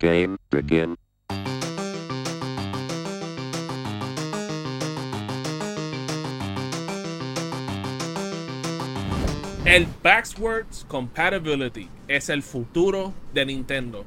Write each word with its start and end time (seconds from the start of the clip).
Game 0.00 0.36
begin. 0.50 0.96
El 9.64 9.86
Backwards 10.02 10.86
Compatibility 10.88 11.88
es 12.06 12.28
el 12.28 12.42
futuro 12.42 13.12
de 13.34 13.44
Nintendo. 13.44 14.04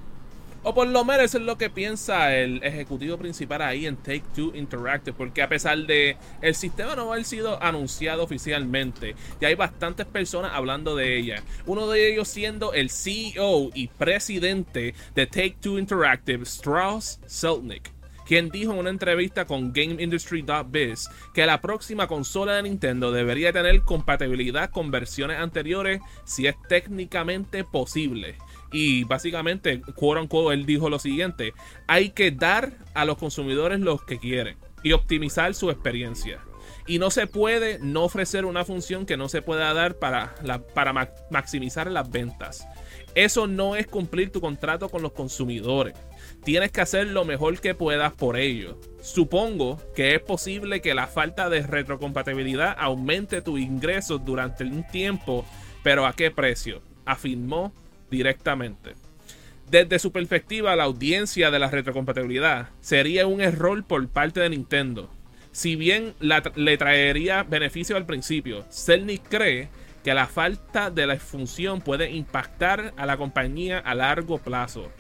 O 0.64 0.76
por 0.76 0.88
lo 0.88 1.04
menos 1.04 1.26
eso 1.26 1.40
es 1.40 1.44
lo 1.44 1.58
que 1.58 1.72
piensa 1.72 2.38
el 2.38 2.64
ejecutivo 2.64 3.18
principal 3.18 3.64
ahí 3.64 3.88
en 3.88 3.98
Take 3.98 4.24
Two 4.36 4.52
Interactive. 4.54 5.18
Porque 5.18 5.42
a 5.42 5.50
pesar 5.50 5.78
de 5.80 6.18
el 6.42 6.54
sistema 6.54 6.96
no 6.96 7.12
haber 7.12 7.26
sido 7.26 7.62
anunciado 7.64 8.24
oficialmente, 8.24 9.16
ya 9.40 9.48
hay 9.48 9.56
bastantes 9.56 10.06
personas 10.06 10.52
hablando 10.54 10.96
de 10.96 11.18
ella. 11.18 11.42
Uno 11.66 11.88
de 11.88 12.12
ellos 12.12 12.28
siendo 12.28 12.74
el 12.74 12.92
CEO 12.92 13.72
y 13.74 13.88
presidente 13.88 14.94
de 15.16 15.26
Take 15.26 15.58
Two 15.60 15.80
Interactive, 15.80 16.44
Strauss 16.44 17.20
Seltnick 17.26 17.92
quien 18.32 18.50
dijo 18.50 18.72
en 18.72 18.80
una 18.80 18.90
entrevista 18.90 19.46
con 19.46 19.74
GameIndustry.biz 19.74 21.10
que 21.34 21.46
la 21.46 21.60
próxima 21.60 22.08
consola 22.08 22.54
de 22.54 22.64
Nintendo 22.64 23.12
debería 23.12 23.52
tener 23.52 23.82
compatibilidad 23.82 24.70
con 24.70 24.90
versiones 24.90 25.38
anteriores 25.38 26.00
si 26.24 26.48
es 26.48 26.56
técnicamente 26.70 27.66
posible. 27.66 28.38
Y 28.72 29.04
básicamente, 29.04 29.82
quote 29.96 30.54
él 30.54 30.66
dijo 30.66 30.90
lo 30.90 31.00
siguiente: 31.00 31.54
hay 31.88 32.10
que 32.12 32.32
dar 32.32 32.74
a 32.94 33.06
los 33.06 33.18
consumidores 33.18 33.80
lo 33.80 33.98
que 33.98 34.20
quieren 34.20 34.58
y 34.84 34.94
optimizar 34.94 35.54
su 35.54 35.70
experiencia. 35.70 36.40
Y 36.88 36.98
no 36.98 37.12
se 37.12 37.28
puede 37.28 37.80
no 37.80 38.04
ofrecer 38.04 38.46
una 38.46 38.66
función 38.66 39.06
que 39.06 39.18
no 39.18 39.30
se 39.30 39.42
pueda 39.42 39.74
dar 39.74 40.00
para, 40.00 40.34
para 40.74 40.94
maximizar 41.30 41.92
las 41.92 42.10
ventas. 42.10 42.68
Eso 43.14 43.46
no 43.46 43.76
es 43.76 43.88
cumplir 43.88 44.32
tu 44.32 44.42
contrato 44.42 44.90
con 44.90 45.02
los 45.02 45.12
consumidores 45.12 45.94
tienes 46.44 46.72
que 46.72 46.82
hacer 46.82 47.08
lo 47.08 47.26
mejor 47.26 47.60
que 47.60 47.76
puedas 47.76 48.14
por 48.14 48.38
ello. 48.38 48.80
Supongo 49.02 49.80
que 49.96 50.16
es 50.16 50.22
posible 50.22 50.82
que 50.82 50.94
la 50.94 51.08
falta 51.08 51.50
de 51.50 51.62
retrocompatibilidad 51.62 52.76
aumente 52.78 53.42
tus 53.42 53.60
ingresos 53.60 54.24
durante 54.26 54.64
un 54.64 54.86
tiempo, 54.88 55.46
pero 55.84 56.06
¿a 56.06 56.14
qué 56.14 56.32
precio? 56.32 56.82
Afirmó 57.06 57.74
directamente. 58.12 58.94
Desde 59.72 60.00
su 60.00 60.12
perspectiva, 60.12 60.76
la 60.76 60.84
audiencia 60.84 61.50
de 61.50 61.58
la 61.58 61.70
retrocompatibilidad 61.70 62.70
sería 62.82 63.26
un 63.26 63.42
error 63.42 63.84
por 63.86 64.06
parte 64.10 64.42
de 64.42 64.50
Nintendo. 64.50 65.10
Si 65.54 65.76
bien 65.76 66.14
le 66.20 66.78
traería 66.78 67.44
beneficio 67.44 67.96
al 67.96 68.06
principio, 68.06 68.66
Cerny 68.70 69.18
cree 69.18 69.70
que 70.04 70.14
la 70.14 70.28
falta 70.28 70.92
de 70.92 71.08
la 71.08 71.18
función 71.18 71.82
puede 71.82 72.12
impactar 72.12 72.94
a 72.98 73.06
la 73.06 73.18
compañía 73.18 73.80
a 73.80 73.96
largo 73.96 74.40
plazo. 74.40 74.92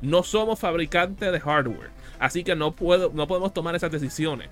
No 0.00 0.22
somos 0.22 0.58
fabricantes 0.58 1.32
de 1.32 1.40
hardware, 1.40 1.90
así 2.18 2.44
que 2.44 2.54
no, 2.54 2.72
puedo, 2.72 3.10
no 3.12 3.26
podemos 3.26 3.52
tomar 3.52 3.74
esas 3.74 3.90
decisiones. 3.92 4.48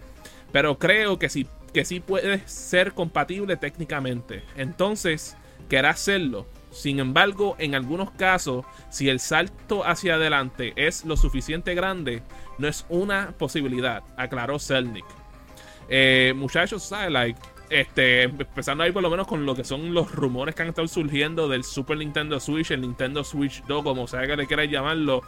Pero 0.53 0.79
creo 0.79 1.19
que 1.19 1.29
sí, 1.29 1.47
que 1.73 1.85
puede 2.01 2.47
ser 2.47 2.93
compatible 2.93 3.57
técnicamente. 3.57 4.43
Entonces, 4.57 5.37
querrá 5.69 5.91
hacerlo. 5.91 6.47
Sin 6.71 7.01
embargo, 7.01 7.57
en 7.59 7.75
algunos 7.75 8.11
casos, 8.13 8.65
si 8.91 9.09
el 9.09 9.21
salto 9.21 9.87
hacia 9.87 10.15
adelante 10.15 10.73
es 10.77 11.05
lo 11.05 11.17
suficiente 11.17 11.75
grande, 11.75 12.23
no 12.59 12.69
es 12.69 12.87
una 12.89 13.35
posibilidad, 13.39 14.03
aclaró 14.17 14.59
Selnick. 14.59 15.07
Eh, 15.89 16.35
muchachos, 16.37 16.83
¿sabes? 16.83 17.11
Like, 17.11 17.41
este, 17.71 18.23
empezando 18.23 18.85
ahí 18.85 18.93
por 18.93 19.03
lo 19.03 19.11
menos 19.11 19.27
con 19.27 19.45
lo 19.45 19.55
que 19.55 19.65
son 19.65 19.93
los 19.93 20.13
rumores 20.13 20.55
que 20.55 20.63
han 20.63 20.69
estado 20.69 20.89
surgiendo 20.89 21.49
del 21.49 21.65
Super 21.65 21.99
Nintendo 21.99 22.41
Switch, 22.41 22.71
el 22.71 22.81
Nintendo 22.81 23.25
Switch 23.25 23.63
2, 23.67 23.83
como 23.83 24.07
sea 24.07 24.27
que 24.27 24.37
le 24.37 24.47
quieran 24.47 24.71
llamarlo. 24.71 25.23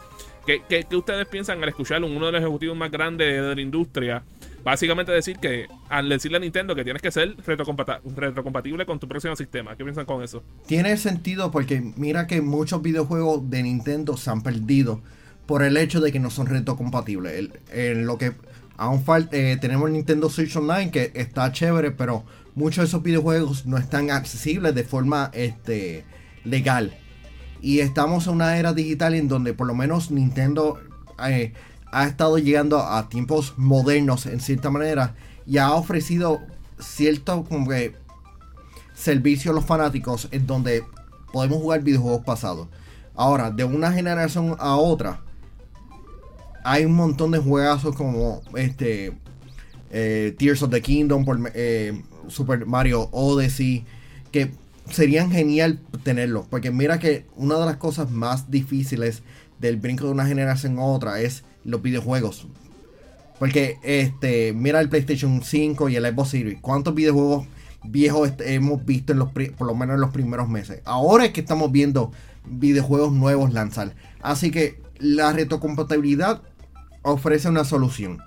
¿Qué, 0.45 0.63
qué, 0.67 0.85
ustedes 0.95 1.27
piensan 1.27 1.61
al 1.61 1.69
escuchar 1.69 2.03
uno 2.03 2.25
de 2.25 2.31
los 2.31 2.41
ejecutivos 2.41 2.75
más 2.75 2.89
grandes 2.89 3.41
de 3.41 3.55
la 3.55 3.61
industria? 3.61 4.23
Básicamente 4.63 5.11
decir 5.11 5.37
que 5.37 5.67
al 5.89 6.09
decirle 6.09 6.37
a 6.37 6.39
Nintendo 6.39 6.75
que 6.75 6.83
tienes 6.83 7.01
que 7.01 7.11
ser 7.11 7.35
retrocompatible 7.45 8.85
con 8.85 8.99
tu 8.99 9.07
próximo 9.07 9.35
sistema. 9.35 9.75
¿Qué 9.75 9.83
piensan 9.83 10.05
con 10.05 10.23
eso? 10.23 10.43
Tiene 10.67 10.95
sentido 10.97 11.51
porque 11.51 11.81
mira 11.95 12.27
que 12.27 12.41
muchos 12.41 12.81
videojuegos 12.81 13.49
de 13.49 13.63
Nintendo 13.63 14.17
se 14.17 14.29
han 14.29 14.43
perdido 14.43 15.01
por 15.45 15.63
el 15.63 15.77
hecho 15.77 15.99
de 15.99 16.11
que 16.11 16.19
no 16.19 16.29
son 16.29 16.47
retrocompatibles. 16.47 17.49
En 17.71 18.05
lo 18.05 18.17
que 18.17 18.33
Aún 18.81 19.03
falta, 19.03 19.37
eh, 19.37 19.57
tenemos 19.57 19.91
Nintendo 19.91 20.27
Switch 20.27 20.55
Online 20.55 20.89
que 20.89 21.11
está 21.13 21.51
chévere, 21.51 21.91
pero 21.91 22.25
muchos 22.55 22.77
de 22.77 22.87
esos 22.87 23.03
videojuegos 23.03 23.67
no 23.67 23.77
están 23.77 24.09
accesibles 24.09 24.73
de 24.73 24.83
forma 24.83 25.29
este, 25.35 26.03
legal. 26.43 26.91
Y 27.61 27.81
estamos 27.81 28.25
en 28.25 28.33
una 28.33 28.57
era 28.57 28.73
digital 28.73 29.13
en 29.13 29.27
donde 29.27 29.53
por 29.53 29.67
lo 29.67 29.75
menos 29.75 30.09
Nintendo 30.09 30.79
eh, 31.27 31.53
ha 31.91 32.05
estado 32.05 32.37
llegando 32.37 32.79
a 32.79 33.09
tiempos 33.09 33.53
modernos 33.57 34.25
en 34.25 34.39
cierta 34.39 34.69
manera 34.69 35.15
y 35.45 35.57
ha 35.57 35.73
ofrecido 35.73 36.39
cierto 36.79 37.43
como 37.43 37.69
servicio 38.93 39.51
a 39.51 39.53
los 39.53 39.65
fanáticos 39.65 40.27
en 40.31 40.47
donde 40.47 40.83
podemos 41.31 41.59
jugar 41.59 41.81
videojuegos 41.81 42.23
pasados. 42.23 42.67
Ahora, 43.15 43.51
de 43.51 43.63
una 43.63 43.91
generación 43.91 44.55
a 44.59 44.75
otra, 44.75 45.21
hay 46.63 46.85
un 46.85 46.93
montón 46.93 47.31
de 47.31 47.39
juegazos 47.39 47.95
como 47.95 48.41
este 48.55 49.13
eh, 49.91 50.35
Tears 50.37 50.63
of 50.63 50.69
the 50.69 50.81
Kingdom, 50.81 51.25
eh, 51.53 52.01
Super 52.27 52.65
Mario 52.65 53.09
Odyssey, 53.11 53.85
que 54.31 54.51
serían 54.89 55.31
genial 55.31 55.79
tenerlos. 56.03 56.45
Porque 56.47 56.71
mira 56.71 56.99
que 56.99 57.25
una 57.35 57.59
de 57.59 57.65
las 57.65 57.77
cosas 57.77 58.09
más 58.09 58.49
difíciles 58.49 59.23
del 59.59 59.77
brinco 59.77 60.05
de 60.05 60.11
una 60.11 60.25
generación 60.25 60.79
a 60.79 60.83
otra 60.83 61.19
es 61.19 61.43
los 61.63 61.81
videojuegos. 61.81 62.47
Porque 63.39 63.79
este, 63.81 64.53
mira 64.53 64.79
el 64.79 64.89
PlayStation 64.89 65.41
5 65.41 65.89
y 65.89 65.95
el 65.95 66.05
Xbox 66.05 66.29
Series. 66.29 66.59
¿Cuántos 66.61 66.93
videojuegos 66.93 67.47
viejos 67.83 68.33
hemos 68.39 68.85
visto 68.85 69.13
en 69.13 69.19
los 69.19 69.29
por 69.29 69.65
lo 69.65 69.73
menos 69.73 69.95
en 69.95 70.01
los 70.01 70.11
primeros 70.11 70.47
meses? 70.47 70.81
Ahora 70.85 71.25
es 71.25 71.31
que 71.31 71.41
estamos 71.41 71.71
viendo 71.71 72.11
videojuegos 72.45 73.11
nuevos 73.11 73.51
lanzar. 73.51 73.95
Así 74.21 74.51
que 74.51 74.79
la 74.99 75.33
retrocompatibilidad 75.33 76.41
ofrece 77.01 77.49
una 77.49 77.63
solución. 77.63 78.19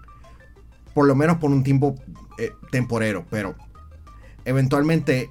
Por 0.95 1.07
lo 1.07 1.15
menos 1.15 1.39
por 1.39 1.51
un 1.51 1.63
tiempo 1.63 1.95
eh, 2.39 2.51
temporero. 2.73 3.25
Pero 3.31 3.55
eventualmente 4.45 5.31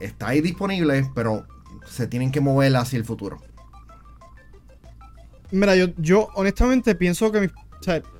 está 0.00 0.28
ahí 0.28 0.40
disponible. 0.40 1.08
Pero 1.14 1.46
se 1.86 2.06
tienen 2.06 2.32
que 2.32 2.40
mover 2.40 2.74
hacia 2.76 2.96
el 2.96 3.04
futuro. 3.04 3.40
Mira, 5.52 5.74
yo, 5.74 5.86
yo 5.96 6.28
honestamente 6.34 6.94
pienso 6.94 7.32
que 7.32 7.50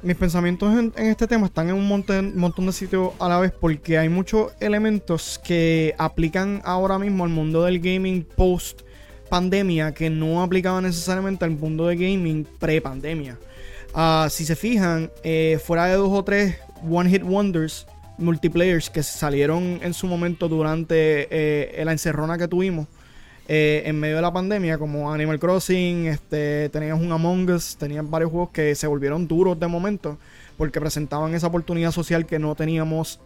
mis, 0.02 0.16
pensamientos 0.16 0.76
en, 0.76 0.92
este 1.06 1.26
tema 1.26 1.46
están 1.46 1.68
en 1.68 1.76
un 1.76 1.86
montón, 1.86 2.36
montón 2.36 2.66
de 2.66 2.72
sitios 2.72 3.12
a 3.20 3.28
la 3.28 3.38
vez 3.38 3.52
porque 3.52 3.98
hay 3.98 4.08
muchos 4.08 4.52
elementos 4.58 5.40
que 5.44 5.94
aplican 5.98 6.60
ahora 6.64 6.98
mismo 6.98 7.24
al 7.24 7.30
mundo 7.30 7.64
del 7.64 7.78
gaming 7.78 8.26
post 8.36 8.82
pandemia 9.28 9.92
que 9.94 10.10
no 10.10 10.42
aplicaban 10.42 10.82
necesariamente 10.82 11.44
al 11.44 11.52
mundo 11.52 11.86
de 11.86 11.96
gaming 11.96 12.46
pre 12.58 12.80
pandemia. 12.80 13.38
Ah, 13.94 14.28
si 14.30 14.44
se 14.44 14.56
fijan, 14.56 15.10
eh, 15.22 15.60
fuera 15.64 15.86
de 15.86 15.94
dos 15.94 16.10
o 16.10 16.24
tres 16.24 16.56
One 16.88 17.10
Hit 17.10 17.22
Wonders 17.22 17.86
multiplayers 18.18 18.90
que 18.90 19.02
salieron 19.02 19.80
en 19.82 19.94
su 19.94 20.06
momento 20.06 20.48
durante 20.48 21.28
eh, 21.30 21.84
la 21.84 21.92
encerrona 21.92 22.38
que 22.38 22.48
tuvimos 22.48 22.86
eh, 23.52 23.82
en 23.84 23.98
medio 23.98 24.16
de 24.16 24.22
la 24.22 24.32
pandemia, 24.32 24.78
como 24.78 25.12
Animal 25.12 25.40
Crossing, 25.40 26.06
este, 26.06 26.68
tenías 26.68 26.98
un 27.00 27.10
Among 27.10 27.50
Us, 27.50 27.76
tenías 27.76 28.08
varios 28.08 28.30
juegos 28.30 28.50
que 28.50 28.74
se 28.76 28.86
volvieron 28.86 29.26
duros 29.26 29.58
de 29.58 29.66
momento 29.66 30.18
porque 30.56 30.78
presentaban 30.78 31.34
esa 31.34 31.48
oportunidad 31.48 31.90
social 31.90 32.26
que 32.26 32.38
no 32.38 32.54
teníamos 32.54 33.18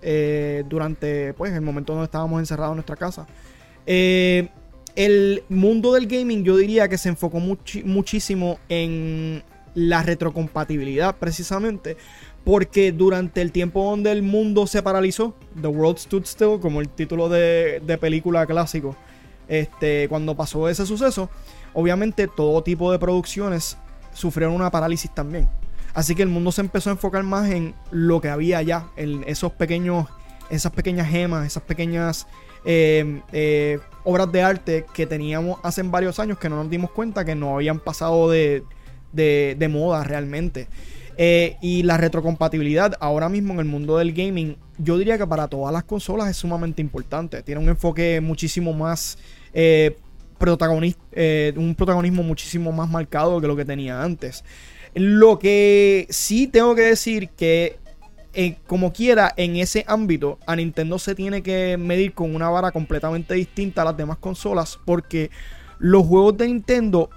durante 0.68 1.34
pues, 1.34 1.52
el 1.52 1.62
momento 1.62 1.92
donde 1.92 2.04
estábamos 2.04 2.38
encerrados 2.38 2.72
en 2.72 2.76
nuestra 2.76 2.94
casa. 2.94 3.26
el 3.86 5.42
mundo 5.48 5.94
del 5.94 6.06
gaming 6.06 6.44
yo 6.44 6.56
diría 6.56 6.88
que 6.88 6.96
se 6.96 7.08
enfocó 7.08 7.40
muchísimo 7.40 8.60
en 8.68 9.42
la 9.74 10.02
retrocompatibilidad 10.02 11.16
precisamente. 11.16 11.96
Porque 12.44 12.92
durante 12.92 13.40
el 13.40 13.52
tiempo 13.52 13.82
donde 13.84 14.12
el 14.12 14.22
mundo 14.22 14.66
se 14.66 14.82
paralizó, 14.82 15.34
The 15.60 15.68
World 15.68 15.96
Stood 15.98 16.26
Still, 16.26 16.60
como 16.60 16.82
el 16.82 16.90
título 16.90 17.30
de, 17.30 17.98
película 17.98 18.44
clásico, 18.46 18.96
este, 19.48 20.08
cuando 20.08 20.36
pasó 20.36 20.68
ese 20.68 20.86
suceso, 20.86 21.30
obviamente 21.72 22.28
todo 22.28 22.62
tipo 22.62 22.90
de 22.92 22.98
producciones 22.98 23.76
sufrieron 24.12 24.54
una 24.54 24.70
parálisis 24.70 25.12
también. 25.12 25.48
Así 25.94 26.14
que 26.14 26.22
el 26.22 26.28
mundo 26.28 26.50
se 26.50 26.60
empezó 26.60 26.90
a 26.90 26.94
enfocar 26.94 27.22
más 27.22 27.50
en 27.50 27.74
lo 27.90 28.20
que 28.20 28.28
había 28.28 28.58
allá, 28.58 28.86
en 28.96 29.22
esos 29.26 29.52
pequeños, 29.52 30.08
esas 30.50 30.72
pequeñas 30.72 31.08
gemas, 31.08 31.46
esas 31.46 31.62
pequeñas 31.62 32.26
eh, 32.64 33.20
eh, 33.32 33.78
obras 34.04 34.32
de 34.32 34.42
arte 34.42 34.86
que 34.92 35.06
teníamos 35.06 35.60
hace 35.62 35.82
varios 35.82 36.18
años 36.18 36.38
que 36.38 36.48
no 36.48 36.56
nos 36.56 36.70
dimos 36.70 36.90
cuenta 36.90 37.24
que 37.24 37.34
no 37.34 37.54
habían 37.54 37.78
pasado 37.78 38.30
de, 38.30 38.64
de, 39.12 39.68
moda 39.68 40.02
realmente. 40.02 40.68
Eh, 41.16 41.56
y 41.62 41.82
la 41.84 41.96
retrocompatibilidad 41.96 42.94
ahora 43.00 43.28
mismo 43.28 43.52
en 43.54 43.60
el 43.60 43.66
mundo 43.66 43.98
del 43.98 44.12
gaming, 44.12 44.56
yo 44.78 44.98
diría 44.98 45.16
que 45.16 45.26
para 45.26 45.48
todas 45.48 45.72
las 45.72 45.84
consolas 45.84 46.28
es 46.28 46.36
sumamente 46.36 46.82
importante. 46.82 47.42
Tiene 47.42 47.60
un 47.60 47.68
enfoque 47.68 48.20
muchísimo 48.20 48.72
más, 48.72 49.18
eh, 49.52 49.96
protagonista, 50.38 51.02
eh, 51.12 51.52
un 51.56 51.74
protagonismo 51.74 52.22
muchísimo 52.22 52.72
más 52.72 52.90
marcado 52.90 53.40
que 53.40 53.46
lo 53.46 53.56
que 53.56 53.64
tenía 53.64 54.02
antes. 54.02 54.44
Lo 54.94 55.38
que 55.38 56.06
sí 56.10 56.46
tengo 56.46 56.74
que 56.74 56.82
decir 56.82 57.30
que 57.30 57.78
eh, 58.36 58.56
como 58.66 58.92
quiera, 58.92 59.32
en 59.36 59.56
ese 59.56 59.84
ámbito, 59.86 60.40
a 60.44 60.56
Nintendo 60.56 60.98
se 60.98 61.14
tiene 61.14 61.42
que 61.42 61.76
medir 61.78 62.14
con 62.14 62.34
una 62.34 62.50
vara 62.50 62.72
completamente 62.72 63.34
distinta 63.34 63.82
a 63.82 63.84
las 63.84 63.96
demás 63.96 64.18
consolas, 64.18 64.78
porque 64.84 65.30
los 65.78 66.04
juegos 66.04 66.36
de 66.36 66.48
Nintendo 66.48 67.10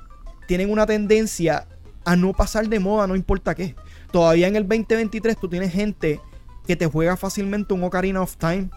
tienen 0.47 0.69
una 0.69 0.85
tendencia 0.85 1.65
a 2.05 2.15
no 2.15 2.33
pasar 2.33 2.69
de 2.69 2.79
moda, 2.79 3.07
no 3.07 3.15
importa 3.15 3.55
qué. 3.55 3.75
Todavía 4.12 4.48
en 4.48 4.56
el 4.56 4.68
2023 4.68 5.38
tú 5.38 5.50
tienes 5.50 5.74
gente 5.74 6.19
que 6.65 6.75
te 6.75 6.86
juega 6.88 7.18
fácilmente 7.18 7.74
un 7.74 7.83
Ocarina 7.83 8.21
of 8.21 8.38
Time 8.38 8.69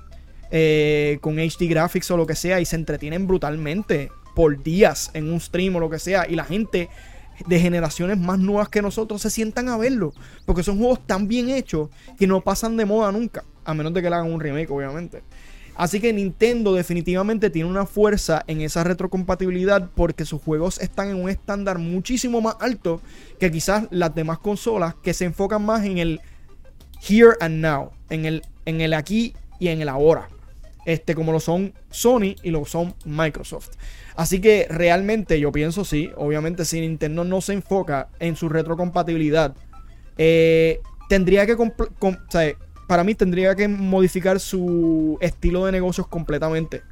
eh, 0.51 1.19
con 1.21 1.39
HD 1.39 1.69
graphics 1.69 2.11
o 2.11 2.17
lo 2.17 2.27
que 2.27 2.35
sea 2.35 2.61
y 2.61 2.65
se 2.65 2.77
entretienen 2.77 3.27
brutalmente 3.27 4.11
por 4.35 4.63
días 4.63 5.11
en 5.15 5.33
un 5.33 5.41
stream 5.41 5.77
o 5.77 5.81
lo 5.81 5.91
que 5.91 5.99
sea 5.99 6.27
y 6.29 6.35
la 6.35 6.45
gente 6.45 6.89
de 7.47 7.61
generaciones 7.61 8.19
más 8.19 8.39
nuevas 8.39 8.69
que 8.69 8.83
nosotros 8.83 9.23
se 9.23 9.31
sientan 9.31 9.69
a 9.69 9.77
verlo. 9.77 10.13
Porque 10.47 10.63
son 10.63 10.79
juegos 10.79 11.07
tan 11.07 11.29
bien 11.29 11.49
hechos 11.49 11.89
que 12.19 12.27
no 12.27 12.41
pasan 12.41 12.77
de 12.77 12.85
moda 12.85 13.13
nunca. 13.13 13.45
A 13.65 13.75
menos 13.75 13.95
de 13.95 14.03
que 14.03 14.11
le 14.11 14.17
hagan 14.17 14.33
un 14.33 14.41
remake, 14.41 14.71
obviamente. 14.71 15.23
Así 15.81 15.99
que 15.99 16.13
Nintendo 16.13 16.75
definitivamente 16.75 17.49
tiene 17.49 17.67
una 17.67 17.87
fuerza 17.87 18.45
en 18.47 18.61
esa 18.61 18.85
retrocompatibilidad 18.85 19.89
porque 19.95 20.27
sus 20.27 20.43
juegos 20.43 20.79
están 20.79 21.09
en 21.09 21.17
un 21.17 21.31
estándar 21.31 21.79
muchísimo 21.79 22.43
más 22.43 22.57
alto 22.61 23.01
que 23.39 23.51
quizás 23.51 23.85
las 23.89 24.15
demás 24.15 24.41
consolas 24.41 24.95
que 24.97 25.15
se 25.15 25.25
enfocan 25.25 25.65
más 25.65 25.83
en 25.87 25.97
el 25.97 26.21
here 27.09 27.31
and 27.41 27.65
now, 27.65 27.93
en 28.11 28.27
el, 28.27 28.43
en 28.67 28.83
el 28.83 28.93
aquí 28.93 29.33
y 29.59 29.69
en 29.69 29.81
el 29.81 29.89
ahora. 29.89 30.29
Este, 30.85 31.15
como 31.15 31.33
lo 31.33 31.41
son 31.41 31.73
Sony 31.89 32.37
y 32.43 32.51
lo 32.51 32.67
son 32.67 32.95
Microsoft. 33.07 33.71
Así 34.17 34.39
que 34.43 34.67
realmente 34.69 35.41
yo 35.41 35.51
pienso 35.51 35.87
sí, 35.87 36.11
obviamente 36.19 36.67
si 36.67 36.83
Nintendo 36.83 37.25
no 37.25 37.41
se 37.41 37.55
enfoca 37.55 38.11
en 38.19 38.37
su 38.37 38.51
retrocompatibilidad, 38.51 39.57
eh, 40.19 40.81
tendría 41.09 41.47
que, 41.47 41.57
para 42.91 43.05
mí 43.05 43.15
tendría 43.15 43.55
que 43.55 43.69
modificar 43.69 44.41
su 44.41 45.17
estilo 45.21 45.65
de 45.65 45.71
negocios 45.71 46.09
completamente. 46.09 46.83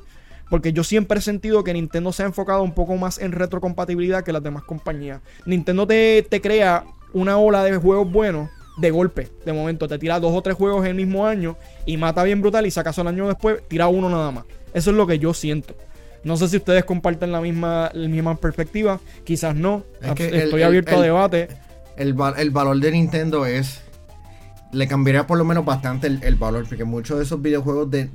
Porque 0.48 0.72
yo 0.72 0.84
siempre 0.84 1.18
he 1.18 1.20
sentido 1.20 1.64
que 1.64 1.72
Nintendo 1.72 2.12
se 2.12 2.22
ha 2.22 2.26
enfocado 2.26 2.62
un 2.62 2.72
poco 2.72 2.96
más 2.96 3.18
en 3.18 3.32
retrocompatibilidad 3.32 4.22
que 4.22 4.32
las 4.32 4.44
demás 4.44 4.62
compañías. 4.62 5.20
Nintendo 5.44 5.88
te, 5.88 6.24
te 6.30 6.40
crea 6.40 6.84
una 7.12 7.36
ola 7.36 7.64
de 7.64 7.76
juegos 7.78 8.12
buenos 8.12 8.48
de 8.76 8.92
golpe. 8.92 9.28
De 9.44 9.52
momento 9.52 9.88
te 9.88 9.98
tira 9.98 10.20
dos 10.20 10.32
o 10.36 10.40
tres 10.40 10.54
juegos 10.54 10.82
en 10.82 10.90
el 10.90 10.94
mismo 10.94 11.26
año 11.26 11.56
y 11.84 11.96
mata 11.96 12.22
bien 12.22 12.42
brutal 12.42 12.64
y 12.64 12.70
sacas 12.70 12.96
el 12.98 13.08
año 13.08 13.26
después, 13.26 13.60
tira 13.66 13.88
uno 13.88 14.08
nada 14.08 14.30
más. 14.30 14.44
Eso 14.74 14.90
es 14.90 14.96
lo 14.96 15.04
que 15.04 15.18
yo 15.18 15.34
siento. 15.34 15.74
No 16.22 16.36
sé 16.36 16.46
si 16.46 16.58
ustedes 16.58 16.84
comparten 16.84 17.32
la 17.32 17.40
misma, 17.40 17.90
la 17.92 18.06
misma 18.06 18.36
perspectiva. 18.36 19.00
Quizás 19.24 19.56
no. 19.56 19.82
Estoy 20.00 20.62
abierto 20.62 20.96
a 20.96 21.02
debate. 21.02 21.48
El, 21.96 22.12
valor 22.14 22.78
de 22.78 22.92
Nintendo 22.92 23.46
es. 23.46 23.80
Le 24.72 24.86
cambiaría 24.86 25.26
por 25.26 25.38
lo 25.38 25.44
menos 25.44 25.64
bastante 25.64 26.06
el, 26.06 26.36
valor. 26.36 26.66
Porque 26.68 26.84
muchos 26.84 27.18
de 27.18 27.24
esos 27.24 27.40
videojuegos 27.40 27.90
de, 27.90 28.08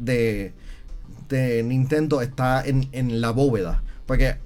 de, 1.29 1.63
Nintendo 1.63 2.21
está 2.21 2.63
en, 2.65 2.87
en, 2.91 3.21
la 3.21 3.31
bóveda. 3.31 3.81
Porque 4.05 4.27
eh, 4.27 4.37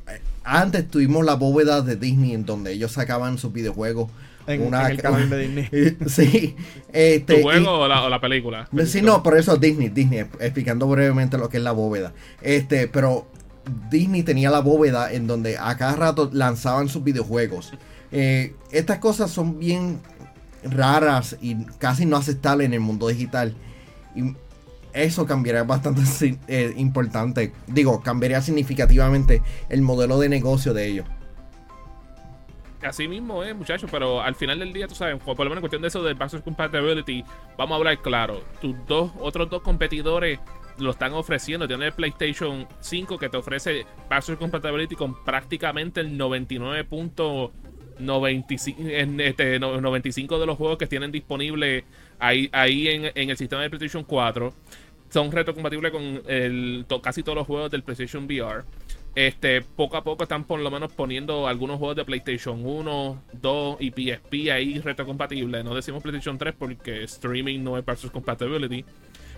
antes 0.44 0.88
tuvimos 0.88 1.26
la 1.26 1.36
bóveda 1.36 1.82
de 1.82 1.96
Disney 1.96 2.34
en 2.34 2.46
donde 2.46 2.72
ellos 2.72 2.92
sacaban 2.92 3.38
sus 3.38 3.52
videojuegos. 3.52 4.10
En, 4.48 4.62
una, 4.62 4.88
el 4.88 5.02
canal 5.02 5.30
de 5.30 5.38
Disney. 5.48 5.98
sí. 6.08 6.56
Este, 6.94 7.36
¿Tu 7.36 7.42
juego 7.42 7.80
o, 7.80 7.88
la, 7.88 8.22
película? 8.22 8.70
Sí, 8.86 9.02
no, 9.02 9.22
por 9.22 9.38
eso 9.38 9.58
Disney, 9.58 9.90
Disney, 9.90 10.20
explicando 10.40 10.88
brevemente 10.88 11.38
lo 11.38 11.50
que 11.50 11.58
es 11.58 11.64
la 11.64 11.74
bóveda. 11.74 12.14
Este, 12.42 12.88
pero 12.88 13.28
Disney 13.90 14.24
tenía 14.24 14.50
la 14.50 14.60
bóveda 14.60 15.12
en 15.12 15.28
donde 15.28 15.58
a 15.58 15.76
cada 15.78 15.96
rato 15.96 16.30
lanzaban 16.34 16.88
sus 16.90 17.04
videojuegos. 17.04 17.74
Eh, 18.12 18.54
estas 18.72 19.00
cosas 19.00 19.32
son 19.32 19.60
bien 19.60 20.00
raras 20.64 21.38
y 21.42 21.66
casi 21.78 22.06
no 22.06 22.18
aceptables 22.18 22.66
en 22.66 22.74
el 22.74 22.80
mundo 22.80 23.08
digital. 23.08 23.56
Y 24.16 24.36
eso 24.94 25.26
cambiaría 25.26 25.64
bastante 25.64 26.02
eh, 26.48 26.74
importante. 26.78 27.54
Digo, 27.68 28.02
cambiaría 28.02 28.42
significativamente 28.42 29.42
el 29.70 29.82
modelo 29.82 30.20
de 30.20 30.30
negocio 30.30 30.74
de 30.74 30.88
ellos. 30.88 31.06
Así 32.82 33.08
mismo 33.08 33.44
es, 33.44 33.56
muchachos, 33.56 33.90
pero 33.92 34.22
al 34.22 34.36
final 34.36 34.60
del 34.60 34.72
día, 34.72 34.88
tú 34.88 34.94
sabes, 34.94 35.22
por 35.22 35.38
lo 35.40 35.46
menos 35.46 35.58
en 35.58 35.62
cuestión 35.62 35.82
de 35.82 35.88
eso 35.88 36.04
del 36.04 36.14
Backwards 36.14 36.44
Compatibility, 36.44 37.24
vamos 37.58 37.74
a 37.74 37.78
hablar 37.78 38.02
claro. 38.02 38.44
Tus 38.62 38.76
dos, 38.86 39.12
otros 39.20 39.50
dos 39.50 39.64
competidores 39.64 40.40
lo 40.78 40.92
están 40.92 41.14
ofreciendo. 41.14 41.68
Tiene 41.68 41.88
el 41.88 41.94
PlayStation 41.94 42.68
5 42.80 43.18
que 43.18 43.30
te 43.30 43.38
ofrece 43.38 43.86
Backwards 44.10 44.40
Compatibility 44.40 44.96
con 44.96 45.24
prácticamente 45.24 46.02
el 46.02 46.18
99.95 48.00 49.22
este, 49.22 49.60
95 49.60 50.40
de 50.40 50.46
los 50.46 50.58
juegos 50.58 50.78
que 50.78 50.88
tienen 50.88 51.12
disponible 51.12 51.86
ahí, 52.20 52.50
ahí 52.52 52.88
en, 52.88 53.12
en, 53.14 53.30
el 53.30 53.38
sistema 53.38 53.62
de 53.62 53.70
PlayStation 53.70 54.04
4. 54.04 54.54
Son 55.10 55.32
retrocompatibles 55.32 55.92
con 55.92 56.22
el, 56.28 56.86
casi 57.02 57.24
todos 57.24 57.38
los 57.38 57.48
juegos 57.48 57.72
del 57.72 57.84
PlayStation 57.84 58.26
VR. 58.26 58.64
Este, 59.18 59.64
poco 59.64 59.98
a 59.98 60.04
poco 60.04 60.24
están 60.24 60.44
por 60.44 60.60
lo 60.60 60.70
menos 60.70 60.92
poniendo 60.92 61.48
algunos 61.48 61.80
juegos 61.80 61.96
de 61.96 62.06
PlayStation 62.06 62.64
1, 62.64 63.24
2 63.34 63.78
y 63.80 63.90
PSP 63.90 64.52
ahí 64.52 64.80
retrocompatibles. 64.80 65.66
No 65.66 65.74
decimos 65.74 66.04
PlayStation 66.04 66.38
3 66.38 66.54
porque 66.56 67.04
streaming 67.06 67.64
no 67.64 67.80
es 67.80 67.84
Backwards 67.84 68.12
Compatibility. 68.12 68.86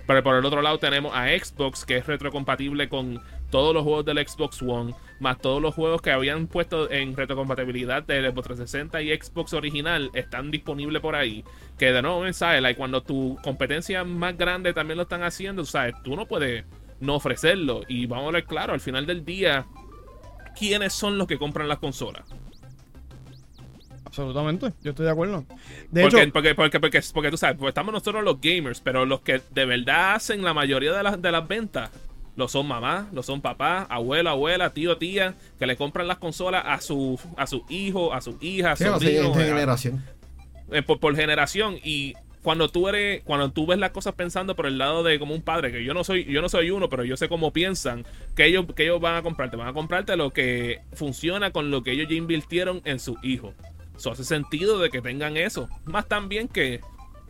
Pero 0.09 0.23
por 0.23 0.35
el 0.35 0.43
otro 0.43 0.63
lado 0.63 0.79
tenemos 0.79 1.15
a 1.15 1.27
Xbox, 1.27 1.85
que 1.85 1.97
es 1.97 2.07
retrocompatible 2.07 2.89
con 2.89 3.21
todos 3.51 3.75
los 3.75 3.83
juegos 3.83 4.05
del 4.05 4.17
Xbox 4.27 4.59
One, 4.63 4.95
más 5.19 5.37
todos 5.37 5.61
los 5.61 5.75
juegos 5.75 6.01
que 6.01 6.09
habían 6.09 6.47
puesto 6.47 6.89
en 6.89 7.15
retrocompatibilidad 7.15 8.01
de 8.01 8.27
Xbox 8.27 8.47
360 8.47 9.03
y 9.03 9.15
Xbox 9.15 9.53
original 9.53 10.09
están 10.15 10.49
disponibles 10.49 10.99
por 10.99 11.15
ahí. 11.15 11.43
Que 11.77 11.91
de 11.91 12.01
nuevo, 12.01 12.33
¿sabes? 12.33 12.59
Like, 12.59 12.75
cuando 12.75 13.03
tu 13.03 13.37
competencia 13.43 14.03
más 14.03 14.35
grande 14.35 14.73
también 14.73 14.97
lo 14.97 15.03
están 15.03 15.21
haciendo, 15.21 15.63
¿sabes? 15.63 15.93
Tú 16.03 16.15
no 16.15 16.25
puedes 16.25 16.65
no 16.99 17.13
ofrecerlo. 17.13 17.83
Y 17.87 18.07
vamos 18.07 18.29
a 18.29 18.31
ver 18.31 18.45
claro, 18.45 18.73
al 18.73 18.79
final 18.79 19.05
del 19.05 19.23
día, 19.23 19.67
¿quiénes 20.57 20.91
son 20.91 21.19
los 21.19 21.27
que 21.27 21.37
compran 21.37 21.67
las 21.67 21.77
consolas? 21.77 22.23
Absolutamente, 24.09 24.73
yo 24.81 24.89
estoy 24.89 25.05
de 25.05 25.11
acuerdo. 25.11 25.45
De 25.91 26.01
porque, 26.01 26.21
hecho, 26.23 26.33
porque, 26.33 26.55
porque, 26.55 26.79
porque, 27.13 27.29
tú 27.29 27.37
sabes, 27.37 27.57
pues 27.59 27.69
estamos 27.69 27.93
nosotros 27.93 28.23
los 28.23 28.41
gamers, 28.41 28.81
pero 28.81 29.05
los 29.05 29.21
que 29.21 29.39
de 29.51 29.65
verdad 29.65 30.15
hacen 30.15 30.43
la 30.43 30.55
mayoría 30.55 30.91
de 30.93 31.03
las, 31.03 31.21
de 31.21 31.31
las 31.31 31.47
ventas, 31.47 31.91
lo 32.35 32.47
son 32.47 32.67
mamá, 32.67 33.07
lo 33.13 33.21
son 33.21 33.41
papá, 33.41 33.85
abuelo, 33.87 34.31
abuela, 34.31 34.71
tío, 34.71 34.97
tía, 34.97 35.35
que 35.59 35.67
le 35.67 35.75
compran 35.75 36.07
las 36.07 36.17
consolas 36.17 36.63
a 36.65 36.81
su, 36.81 37.19
a 37.37 37.45
su 37.45 37.63
hijo, 37.69 38.11
a 38.11 38.21
su 38.21 38.35
hija, 38.41 38.71
a 38.71 38.75
su 38.75 38.83
generación. 38.99 40.03
Eh, 40.71 40.81
por, 40.81 40.99
por 40.99 41.15
generación. 41.15 41.77
Y 41.83 42.15
cuando 42.41 42.69
tú 42.69 42.87
eres, 42.87 43.21
cuando 43.25 43.51
tú 43.51 43.67
ves 43.67 43.77
las 43.77 43.91
cosas 43.91 44.15
pensando 44.15 44.55
por 44.55 44.65
el 44.65 44.79
lado 44.79 45.03
de 45.03 45.19
como 45.19 45.35
un 45.35 45.43
padre, 45.43 45.71
que 45.71 45.83
yo 45.83 45.93
no 45.93 46.03
soy, 46.03 46.25
yo 46.25 46.41
no 46.41 46.49
soy 46.49 46.71
uno, 46.71 46.89
pero 46.89 47.03
yo 47.03 47.15
sé 47.15 47.29
cómo 47.29 47.51
piensan, 47.51 48.05
que 48.35 48.45
ellos, 48.45 48.65
que 48.75 48.83
ellos 48.83 48.99
van 48.99 49.17
a 49.17 49.21
comprarte, 49.21 49.55
van 49.55 49.67
a 49.67 49.73
comprarte 49.73 50.15
lo 50.15 50.31
que 50.31 50.79
funciona 50.93 51.51
con 51.51 51.69
lo 51.69 51.83
que 51.83 51.91
ellos 51.91 52.07
ya 52.09 52.15
invirtieron 52.15 52.81
en 52.85 52.99
su 52.99 53.17
hijo. 53.21 53.53
Eso 53.99 54.11
hace 54.11 54.23
sentido 54.23 54.79
de 54.79 54.89
que 54.89 55.01
tengan 55.01 55.35
eso. 55.35 55.67
Más 55.83 56.07
también 56.07 56.47
que, 56.47 56.79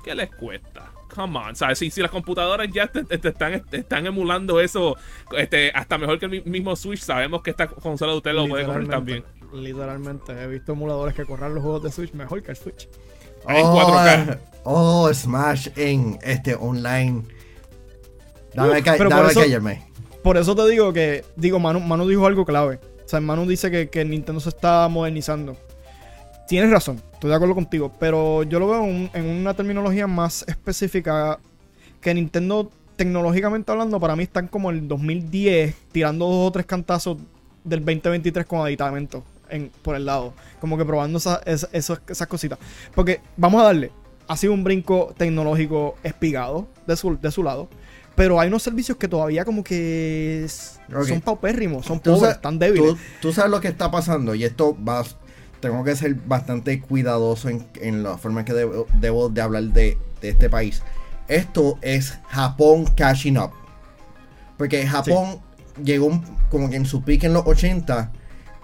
que 0.04 0.14
les 0.14 0.30
cuesta. 0.30 0.92
Come 1.16 1.40
on, 1.40 1.56
¿sabes? 1.56 1.80
Si, 1.80 1.90
si 1.90 2.00
las 2.00 2.12
computadoras 2.12 2.68
ya 2.72 2.86
te, 2.86 3.04
están, 3.10 3.64
están 3.72 4.06
emulando 4.06 4.60
eso 4.60 4.96
este, 5.36 5.72
hasta 5.74 5.98
mejor 5.98 6.20
que 6.20 6.28
el 6.28 6.46
mismo 6.46 6.76
Switch, 6.76 7.00
sabemos 7.00 7.42
que 7.42 7.50
esta 7.50 7.66
consola 7.66 8.12
de 8.12 8.18
usted 8.20 8.34
lo 8.34 8.48
puede 8.48 8.66
correr 8.66 8.88
también. 8.88 9.24
Literalmente, 9.52 10.32
he 10.32 10.46
visto 10.46 10.74
emuladores 10.74 11.16
que 11.16 11.26
corran 11.26 11.56
los 11.56 11.64
juegos 11.64 11.82
de 11.82 11.92
Switch 11.92 12.14
mejor 12.14 12.44
que 12.44 12.52
el 12.52 12.58
Switch. 12.58 12.88
Oh, 13.46 13.50
en 13.50 13.66
4K. 13.66 14.40
Oh, 14.66 15.12
Smash 15.12 15.70
en 15.76 16.20
este 16.22 16.54
online. 16.54 17.24
Dame, 18.54 18.84
callarme. 18.84 19.88
Por 20.22 20.38
eso 20.38 20.56
te 20.56 20.68
digo 20.68 20.94
que, 20.94 21.26
digo, 21.36 21.58
Manu, 21.58 21.80
Manu 21.80 22.08
dijo 22.08 22.28
algo 22.28 22.46
clave. 22.46 22.80
O 23.04 23.08
sea, 23.08 23.20
Manu 23.22 23.48
dice 23.48 23.72
que, 23.72 23.90
que 23.90 24.06
Nintendo 24.06 24.40
se 24.40 24.50
está 24.50 24.88
modernizando. 24.88 25.58
Tienes 26.50 26.72
razón, 26.72 27.00
estoy 27.14 27.30
de 27.30 27.36
acuerdo 27.36 27.54
contigo, 27.54 27.92
pero 28.00 28.42
yo 28.42 28.58
lo 28.58 28.68
veo 28.68 28.84
en, 28.84 29.26
una 29.28 29.54
terminología 29.54 30.08
más 30.08 30.44
específica 30.48 31.38
que 32.02 32.12
Nintendo, 32.12 32.72
tecnológicamente 32.96 33.72
hablando, 33.72 34.00
para 34.00 34.16
mí 34.16 34.24
están 34.24 34.48
como 34.48 34.72
el 34.72 34.88
2010, 34.88 35.76
tirando 35.92 36.26
dos 36.26 36.48
o 36.48 36.52
tres 36.52 36.66
cantazos 36.66 37.20
del 37.64 37.82
2023 37.86 38.48
con 38.48 38.62
aditamento 38.62 39.24
en, 39.52 39.70
por 39.84 39.96
el 39.96 40.08
lado, 40.08 40.34
como 40.60 40.76
que 40.76 40.86
probando 40.86 41.20
esas 41.20 42.28
cositas. 42.28 42.58
Porque 42.96 43.22
vamos 43.38 43.62
a 43.62 43.66
darle, 43.66 43.92
ha 44.28 44.36
sido 44.36 44.54
un 44.54 44.64
brinco 44.64 45.14
tecnológico 45.16 45.98
espigado 46.02 46.68
de 46.88 46.98
su, 46.98 47.16
de 47.22 47.30
su 47.30 47.44
lado. 47.44 47.70
Pero 48.16 48.40
hay 48.40 48.48
unos 48.48 48.64
servicios 48.64 48.98
que 48.98 49.08
todavía 49.08 49.46
como 49.46 49.64
que 49.64 50.48
son 50.50 51.22
paupérrimos, 51.22 51.86
son 51.86 52.00
pobres, 52.00 52.32
están 52.32 52.58
débiles. 52.58 52.94
Tú, 52.94 52.98
tú, 53.22 53.34
sabes 53.34 53.52
lo 53.52 53.62
que 53.62 53.68
está 53.68 53.92
pasando 53.92 54.34
y 54.34 54.44
esto 54.44 54.76
va, 54.84 55.06
tengo 55.60 55.84
que 55.84 55.96
ser 55.96 56.16
bastante 56.16 56.80
cuidadoso 56.82 57.50
en, 57.50 58.04
la 58.04 58.18
forma 58.18 58.42
en 58.42 58.46
que 58.46 58.54
debo, 58.54 59.30
de 59.30 59.42
hablar 59.42 59.64
de, 59.64 59.98
este 60.22 60.50
país. 60.50 60.82
Esto 61.28 61.78
es 61.82 62.18
Japón 62.30 62.86
catching 62.96 63.38
up. 63.38 63.52
Porque 64.58 64.86
Japón 64.86 65.40
llegó 65.84 66.22
como 66.50 66.70
que 66.70 66.76
en 66.76 66.86
su 66.86 67.04
pique 67.04 67.28
en 67.28 67.34
los 67.34 67.46
80 67.46 68.12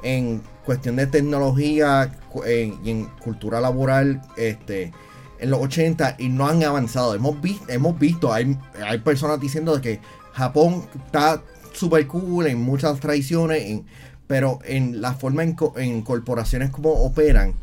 en 0.04 0.42
cuestión 0.66 0.96
de 0.98 1.08
tecnología 1.08 2.12
en- 2.46 2.80
y 2.84 2.90
en 2.92 3.06
cultura 3.24 3.62
laboral 3.62 4.22
este 4.36 4.92
en 5.40 5.50
los 5.52 5.60
80 5.62 6.16
y 6.18 6.30
no 6.30 6.48
han 6.48 6.64
avanzado. 6.64 7.14
Hemos, 7.14 7.40
vi- 7.42 7.60
hemos 7.68 7.98
visto, 8.00 8.32
hay, 8.34 8.58
hay 8.86 9.00
personas 9.00 9.40
diciendo 9.40 9.76
de 9.76 9.82
que 9.82 10.00
Japón 10.34 10.86
está 11.06 11.42
super 11.74 12.08
cool 12.08 12.48
en 12.48 12.62
muchas 12.62 13.00
tradiciones, 13.00 13.64
en- 13.64 13.86
pero 14.28 14.60
en 14.66 15.02
la 15.02 15.14
forma 15.14 15.44
en, 15.44 15.54
co- 15.54 15.74
en 15.78 16.02
corporaciones 16.02 16.70
como 16.72 16.92
operan, 16.92 17.54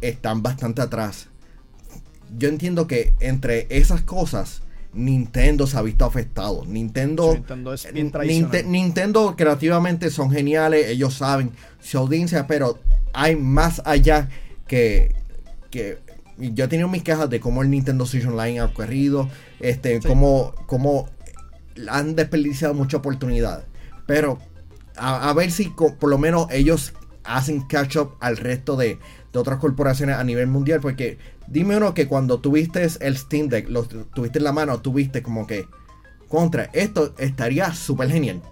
están 0.00 0.42
bastante 0.42 0.82
atrás. 0.82 1.28
Yo 2.38 2.48
entiendo 2.48 2.86
que 2.86 3.12
entre 3.20 3.66
esas 3.70 4.02
cosas, 4.02 4.62
Nintendo 4.92 5.66
se 5.66 5.76
ha 5.76 5.82
visto 5.82 6.04
afectado. 6.04 6.64
Nintendo, 6.66 7.34
Nintendo 7.34 7.72
es 7.74 7.92
bien 7.92 8.12
Ninte-. 8.12 8.64
Nintendo 8.64 9.34
creativamente 9.36 10.10
son 10.10 10.30
geniales, 10.30 10.86
ellos 10.88 11.14
saben 11.14 11.50
su 11.80 11.98
audiencia, 11.98 12.46
pero 12.46 12.78
hay 13.12 13.36
más 13.36 13.82
allá 13.84 14.28
que, 14.66 15.14
que 15.70 15.98
yo 16.38 16.64
he 16.64 16.68
tenido 16.68 16.88
mis 16.88 17.02
quejas 17.02 17.30
de 17.30 17.40
cómo 17.40 17.62
el 17.62 17.70
Nintendo 17.70 18.06
Switch 18.06 18.26
Online 18.26 18.60
ha 18.60 18.72
corrido, 18.72 19.28
este, 19.60 20.00
Sí. 20.02 20.08
cómo, 20.08 20.54
cómo 20.66 21.08
han 21.90 22.14
desperdiciado 22.16 22.74
mucha 22.74 22.96
oportunidad. 22.98 23.64
Pero 24.06 24.38
a, 24.96 25.32
ver 25.32 25.50
si 25.50 25.68
por 25.68 26.08
lo 26.08 26.18
menos 26.18 26.46
ellos 26.50 26.92
hacen 27.24 27.62
catch 27.62 27.96
up 27.96 28.16
al 28.20 28.36
resto 28.36 28.76
de, 28.76 28.98
de 29.32 29.38
otras 29.38 29.58
corporaciones 29.58 30.16
a 30.16 30.24
nivel 30.24 30.46
mundial. 30.46 30.80
Porque 30.80 31.18
dime 31.46 31.76
uno 31.76 31.94
que 31.94 32.08
cuando 32.08 32.38
tuviste 32.40 32.86
el 33.00 33.16
Steam 33.16 33.48
Deck, 33.48 33.68
lo 33.68 33.84
tuviste 33.84 34.38
en 34.38 34.44
la 34.44 34.52
mano, 34.52 34.80
tuviste 34.80 35.22
como 35.22 35.46
que 35.46 35.66
contra, 36.28 36.70
esto 36.72 37.14
estaría 37.18 37.72
súper 37.72 38.10
genial. 38.10 38.42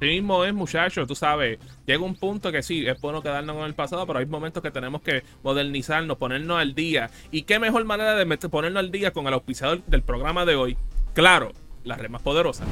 Sí 0.00 0.06
mismo 0.06 0.42
es, 0.46 0.54
muchachos, 0.54 1.06
tú 1.06 1.14
sabes, 1.14 1.58
llega 1.84 2.02
un 2.02 2.14
punto 2.14 2.50
que 2.50 2.62
sí, 2.62 2.86
es 2.86 2.98
bueno 3.02 3.22
quedarnos 3.22 3.54
con 3.54 3.66
el 3.66 3.74
pasado, 3.74 4.06
pero 4.06 4.18
hay 4.18 4.24
momentos 4.24 4.62
que 4.62 4.70
tenemos 4.70 5.02
que 5.02 5.22
modernizarnos, 5.42 6.16
ponernos 6.16 6.58
al 6.58 6.74
día. 6.74 7.10
¿Y 7.30 7.42
qué 7.42 7.58
mejor 7.58 7.84
manera 7.84 8.14
de 8.14 8.38
ponernos 8.48 8.80
al 8.80 8.90
día 8.90 9.12
con 9.12 9.26
el 9.26 9.34
auspiciador 9.34 9.84
del 9.84 10.02
programa 10.02 10.46
de 10.46 10.54
hoy? 10.54 10.78
Claro, 11.12 11.52
la 11.84 11.96
red 11.96 12.08
más 12.08 12.22
poderosa. 12.22 12.64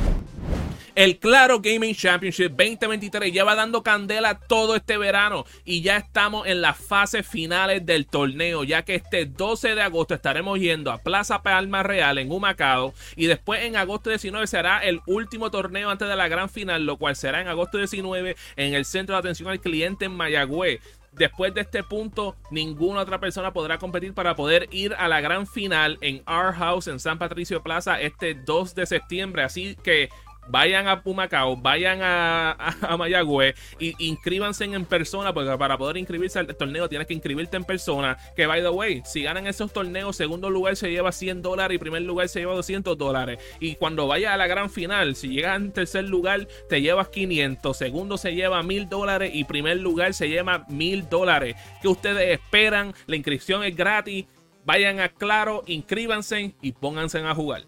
El 0.98 1.20
Claro 1.20 1.60
Gaming 1.60 1.94
Championship 1.94 2.48
2023 2.56 3.32
lleva 3.32 3.54
dando 3.54 3.84
candela 3.84 4.36
todo 4.36 4.74
este 4.74 4.98
verano 4.98 5.44
y 5.64 5.80
ya 5.80 5.98
estamos 5.98 6.48
en 6.48 6.60
las 6.60 6.76
fases 6.76 7.24
finales 7.24 7.86
del 7.86 8.04
torneo, 8.04 8.64
ya 8.64 8.82
que 8.82 8.96
este 8.96 9.24
12 9.24 9.76
de 9.76 9.82
agosto 9.82 10.14
estaremos 10.14 10.58
yendo 10.58 10.90
a 10.90 10.98
Plaza 10.98 11.44
Palma 11.44 11.84
Real 11.84 12.18
en 12.18 12.32
Humacao 12.32 12.94
y 13.14 13.26
después 13.26 13.62
en 13.62 13.76
agosto 13.76 14.10
19 14.10 14.48
será 14.48 14.80
el 14.80 15.00
último 15.06 15.52
torneo 15.52 15.88
antes 15.88 16.08
de 16.08 16.16
la 16.16 16.26
gran 16.26 16.50
final, 16.50 16.84
lo 16.84 16.96
cual 16.96 17.14
será 17.14 17.40
en 17.40 17.46
agosto 17.46 17.78
19 17.78 18.34
en 18.56 18.74
el 18.74 18.84
Centro 18.84 19.14
de 19.14 19.20
Atención 19.20 19.50
al 19.50 19.60
Cliente 19.60 20.06
en 20.06 20.16
Mayagüez. 20.16 20.80
Después 21.12 21.54
de 21.54 21.62
este 21.62 21.82
punto, 21.82 22.36
ninguna 22.50 23.00
otra 23.00 23.18
persona 23.18 23.52
podrá 23.52 23.78
competir 23.78 24.14
para 24.14 24.36
poder 24.36 24.68
ir 24.70 24.94
a 24.98 25.08
la 25.08 25.20
gran 25.20 25.46
final 25.46 25.98
en 26.00 26.22
Our 26.28 26.54
House 26.54 26.86
en 26.86 27.00
San 27.00 27.18
Patricio 27.18 27.62
Plaza 27.62 28.00
este 28.00 28.34
2 28.34 28.74
de 28.74 28.86
septiembre. 28.86 29.42
Así 29.42 29.76
que 29.82 30.10
vayan 30.48 30.88
a 30.88 31.02
Pumacao, 31.02 31.56
vayan 31.56 32.02
a, 32.02 32.52
a, 32.52 32.74
a 32.80 32.96
Mayagüez 32.96 33.54
y 33.78 33.94
inscríbanse 33.98 34.64
en 34.64 34.84
persona, 34.84 35.32
porque 35.32 35.56
para 35.56 35.78
poder 35.78 35.96
inscribirse 35.96 36.38
al 36.38 36.46
torneo 36.56 36.88
tienes 36.88 37.06
que 37.06 37.14
inscribirte 37.14 37.56
en 37.56 37.64
persona. 37.64 38.16
Que 38.36 38.46
by 38.46 38.62
the 38.62 38.68
way, 38.70 39.02
si 39.04 39.22
ganan 39.22 39.46
esos 39.46 39.72
torneos, 39.72 40.16
segundo 40.16 40.50
lugar 40.50 40.76
se 40.76 40.90
lleva 40.90 41.12
100 41.12 41.42
dólares 41.42 41.76
y 41.76 41.78
primer 41.78 42.02
lugar 42.02 42.28
se 42.28 42.40
lleva 42.40 42.54
200 42.54 42.96
dólares. 42.96 43.38
Y 43.60 43.76
cuando 43.76 44.06
vayas 44.06 44.32
a 44.32 44.36
la 44.36 44.46
gran 44.46 44.70
final, 44.70 45.14
si 45.14 45.28
llegas 45.28 45.56
en 45.56 45.72
tercer 45.72 46.04
lugar, 46.04 46.46
te 46.68 46.80
llevas 46.80 47.08
500, 47.08 47.76
segundo 47.76 48.18
se 48.18 48.34
lleva 48.34 48.62
1000 48.62 48.88
dólares 48.88 49.30
y 49.34 49.44
primer 49.44 49.78
lugar 49.78 50.14
se 50.14 50.28
lleva 50.28 50.64
1000 50.68 51.08
dólares. 51.08 51.56
Que 51.80 51.88
ustedes 51.88 52.32
esperan? 52.38 52.94
La 53.06 53.16
inscripción 53.16 53.64
es 53.64 53.76
gratis. 53.76 54.26
Vayan 54.64 55.00
a 55.00 55.08
Claro, 55.08 55.62
inscríbanse 55.66 56.54
y 56.60 56.72
pónganse 56.72 57.18
a 57.20 57.34
jugar. 57.34 57.64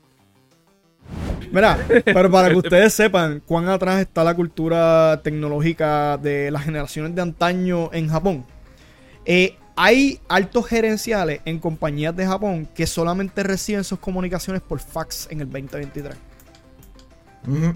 Mira, 1.53 1.79
pero 2.05 2.31
para 2.31 2.49
que 2.49 2.57
ustedes 2.57 2.93
sepan 2.95 3.43
cuán 3.45 3.69
atrás 3.69 4.01
está 4.01 4.23
la 4.25 4.35
cultura 4.35 5.21
tecnológica 5.23 6.17
de 6.19 6.51
las 6.51 6.65
generaciones 6.65 7.15
de 7.15 7.23
antaño 7.23 7.91
en 7.93 8.09
Japón. 8.09 8.45
eh, 9.25 9.57
hay 9.83 10.21
altos 10.29 10.67
gerenciales 10.67 11.41
en 11.47 11.59
compañías 11.59 12.15
de 12.15 12.27
Japón 12.27 12.69
que 12.75 12.87
solamente 12.87 13.43
reciben 13.43 13.83
sus 13.83 13.99
comunicaciones 13.99 14.61
por 14.61 14.79
fax 14.79 15.27
en 15.31 15.41
el 15.41 15.51
2023. 15.51 16.15
Ujú. 17.49 17.73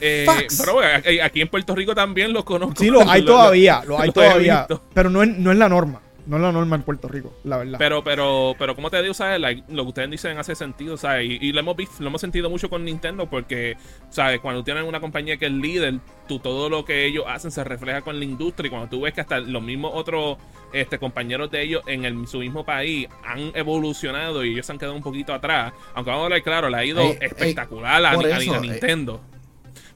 Eh, 0.00 0.24
Fax. 0.26 0.56
pero 0.58 0.74
bueno, 0.74 1.00
aquí- 1.22 1.40
en 1.40 1.48
Puerto 1.48 1.72
Rico 1.76 1.94
también 1.94 2.32
los 2.32 2.42
conozco. 2.42 2.74
Sí, 2.82 2.90
lo 2.90 3.08
hay 3.08 3.24
todavía, 3.26 3.84
lo 3.86 4.00
hay 4.00 4.10
todavía. 4.10 4.66
Pero 4.92 5.10
no 5.10 5.22
es, 5.22 5.28
no 5.38 5.52
es 5.52 5.58
la 5.58 5.68
norma. 5.68 6.00
No 6.26 6.36
es 6.36 6.42
la 6.42 6.52
norma 6.52 6.76
en 6.76 6.82
Puerto 6.82 7.06
Rico, 7.08 7.34
la 7.44 7.58
verdad. 7.58 7.78
Pero, 7.78 8.02
pero, 8.02 8.54
pero, 8.58 8.74
como 8.74 8.90
te 8.90 9.00
digo, 9.02 9.12
¿sabes? 9.14 9.40
Like, 9.40 9.64
lo 9.68 9.82
que 9.82 9.88
ustedes 9.88 10.10
dicen 10.10 10.38
hace 10.38 10.54
sentido, 10.54 10.96
¿sabes? 10.96 11.26
Y, 11.28 11.38
y 11.48 11.52
lo 11.52 11.60
hemos 11.60 11.76
visto, 11.76 11.96
lo 12.00 12.08
hemos 12.08 12.20
sentido 12.20 12.48
mucho 12.48 12.70
con 12.70 12.84
Nintendo 12.84 13.28
porque, 13.28 13.76
¿sabes? 14.10 14.40
Cuando 14.40 14.64
tienen 14.64 14.84
una 14.84 15.00
compañía 15.00 15.36
que 15.36 15.46
es 15.46 15.52
líder, 15.52 15.94
tú, 16.26 16.38
todo 16.38 16.70
lo 16.70 16.84
que 16.84 17.04
ellos 17.06 17.24
hacen 17.28 17.50
se 17.50 17.62
refleja 17.64 18.00
con 18.00 18.18
la 18.18 18.24
industria. 18.24 18.68
Y 18.68 18.70
cuando 18.70 18.88
tú 18.88 19.02
ves 19.02 19.12
que 19.12 19.20
hasta 19.20 19.40
los 19.40 19.62
mismos 19.62 19.92
otros 19.94 20.38
este, 20.72 20.98
compañeros 20.98 21.50
de 21.50 21.62
ellos 21.62 21.82
en 21.86 22.04
el, 22.04 22.26
su 22.26 22.38
mismo 22.38 22.64
país 22.64 23.06
han 23.24 23.52
evolucionado 23.54 24.44
y 24.44 24.52
ellos 24.52 24.64
se 24.66 24.72
han 24.72 24.78
quedado 24.78 24.96
un 24.96 25.02
poquito 25.02 25.34
atrás. 25.34 25.72
Aunque 25.94 26.10
vamos 26.10 26.22
a 26.22 26.24
hablar 26.26 26.42
claro, 26.42 26.68
le 26.70 26.76
ha 26.78 26.84
ido 26.84 27.00
Ey, 27.02 27.08
ey, 27.10 27.18
espectacular 27.20 28.04
a, 28.06 28.12
por 28.14 28.24
a- 28.26 28.36
a 28.36 28.38
eso, 28.38 28.54
eh. 28.56 28.60
Nintendo. 28.60 29.20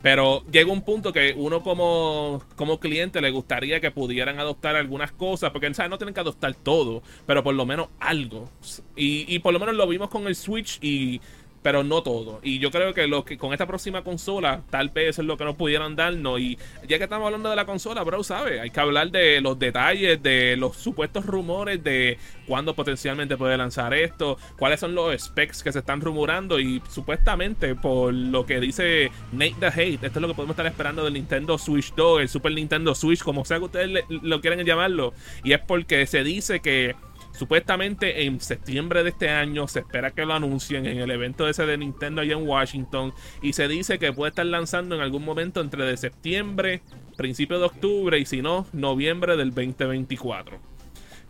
Pero 0.00 0.44
llega 0.50 0.72
un 0.72 0.82
punto 0.82 1.12
que 1.12 1.34
uno 1.36 1.62
como, 1.62 2.42
como 2.56 2.78
cliente 2.78 3.20
le 3.20 3.30
gustaría 3.30 3.80
que 3.80 3.90
pudieran 3.90 4.38
adoptar 4.38 4.76
algunas 4.76 5.10
cosas, 5.12 5.50
porque 5.50 5.72
¿sabes? 5.74 5.90
no 5.90 5.98
tienen 5.98 6.14
que 6.14 6.20
adoptar 6.20 6.54
todo, 6.54 7.02
pero 7.26 7.42
por 7.42 7.54
lo 7.54 7.66
menos 7.66 7.88
algo. 7.98 8.48
Y, 8.94 9.24
y 9.34 9.40
por 9.40 9.52
lo 9.52 9.58
menos 9.58 9.74
lo 9.74 9.88
vimos 9.88 10.08
con 10.08 10.28
el 10.28 10.36
Switch, 10.36 10.78
y 10.82 11.20
pero 11.68 11.84
no 11.84 12.02
todo. 12.02 12.40
Y 12.42 12.60
yo 12.60 12.70
creo 12.70 12.94
que 12.94 13.06
lo 13.06 13.26
que 13.26 13.37
con 13.37 13.52
esta 13.52 13.66
próxima 13.66 14.02
consola, 14.02 14.62
tal 14.70 14.88
vez 14.88 15.18
es 15.18 15.25
lo 15.26 15.37
que 15.37 15.44
nos 15.44 15.54
pudieran 15.54 15.96
darnos. 15.96 16.40
Y 16.40 16.56
ya 16.88 16.96
que 16.96 17.04
estamos 17.04 17.26
hablando 17.26 17.50
de 17.50 17.56
la 17.56 17.66
consola, 17.66 18.02
bro, 18.04 18.25
¿sabes? 18.25 18.58
Hay 18.58 18.70
que 18.70 18.80
hablar 18.80 19.10
de 19.10 19.42
los 19.42 19.58
detalles, 19.58 20.22
de 20.22 20.56
los 20.56 20.78
supuestos 20.78 21.26
rumores 21.26 21.84
de 21.84 22.16
cuándo 22.46 22.75
potencialmente 22.75 23.37
puede 23.37 23.58
lanzar 23.58 23.92
esto, 23.92 24.38
cuáles 24.58 24.80
son 24.80 24.94
los 24.94 25.14
specs 25.22 25.62
que 25.62 25.70
se 25.70 25.80
están 25.80 26.00
rumorando. 26.00 26.58
Y 26.58 26.80
supuestamente, 26.88 27.75
por 27.75 28.14
lo 28.14 28.46
que 28.46 28.60
dice 28.60 29.10
Nate 29.32 29.56
the 29.60 29.66
Hate, 29.66 30.06
esto 30.06 30.20
es 30.20 30.22
lo 30.22 30.28
que 30.28 30.34
podemos 30.34 30.54
estar 30.54 30.66
esperando 30.66 31.04
del 31.04 31.12
Nintendo 31.12 31.58
Switch 31.58 31.92
2, 31.94 32.22
el 32.22 32.28
Super 32.30 32.52
Nintendo 32.52 32.94
Switch, 32.94 33.22
como 33.22 33.44
sea 33.44 33.58
que 33.58 33.64
ustedes 33.64 34.04
lo 34.08 34.40
quieren 34.40 34.64
llamarlo. 34.64 35.12
Y 35.44 35.52
es 35.52 35.60
porque 35.60 36.06
se 36.06 36.25
dice 36.25 36.60
que 36.60 36.96
Supuestamente 37.38 38.25
en 38.25 38.40
septiembre 38.40 39.04
de 39.04 39.11
este 39.11 39.28
año 39.28 39.68
se 39.68 39.78
espera 39.78 40.11
que 40.11 40.26
lo 40.26 40.35
anuncien 40.35 40.87
en 40.87 40.99
el 40.99 41.09
evento 41.12 41.49
ese 41.49 41.66
de 41.66 41.78
Nintendo 41.78 42.21
allá 42.21 42.33
en 42.33 42.49
Washington 42.49 43.12
y 43.40 43.52
se 43.52 43.68
dice 43.68 44.00
que 44.00 44.12
puede 44.12 44.30
estar 44.30 44.45
lanzando 44.45 44.97
en 44.97 45.02
algún 45.02 45.25
momento 45.25 45.61
entre 45.61 45.85
de 45.85 45.97
septiembre, 45.97 46.83
principio 47.16 47.61
de 47.61 47.66
octubre 47.66 48.18
y 48.18 48.26
si 48.26 48.42
no, 48.42 48.66
noviembre 48.73 49.37
del 49.37 49.54
2024. 49.54 50.59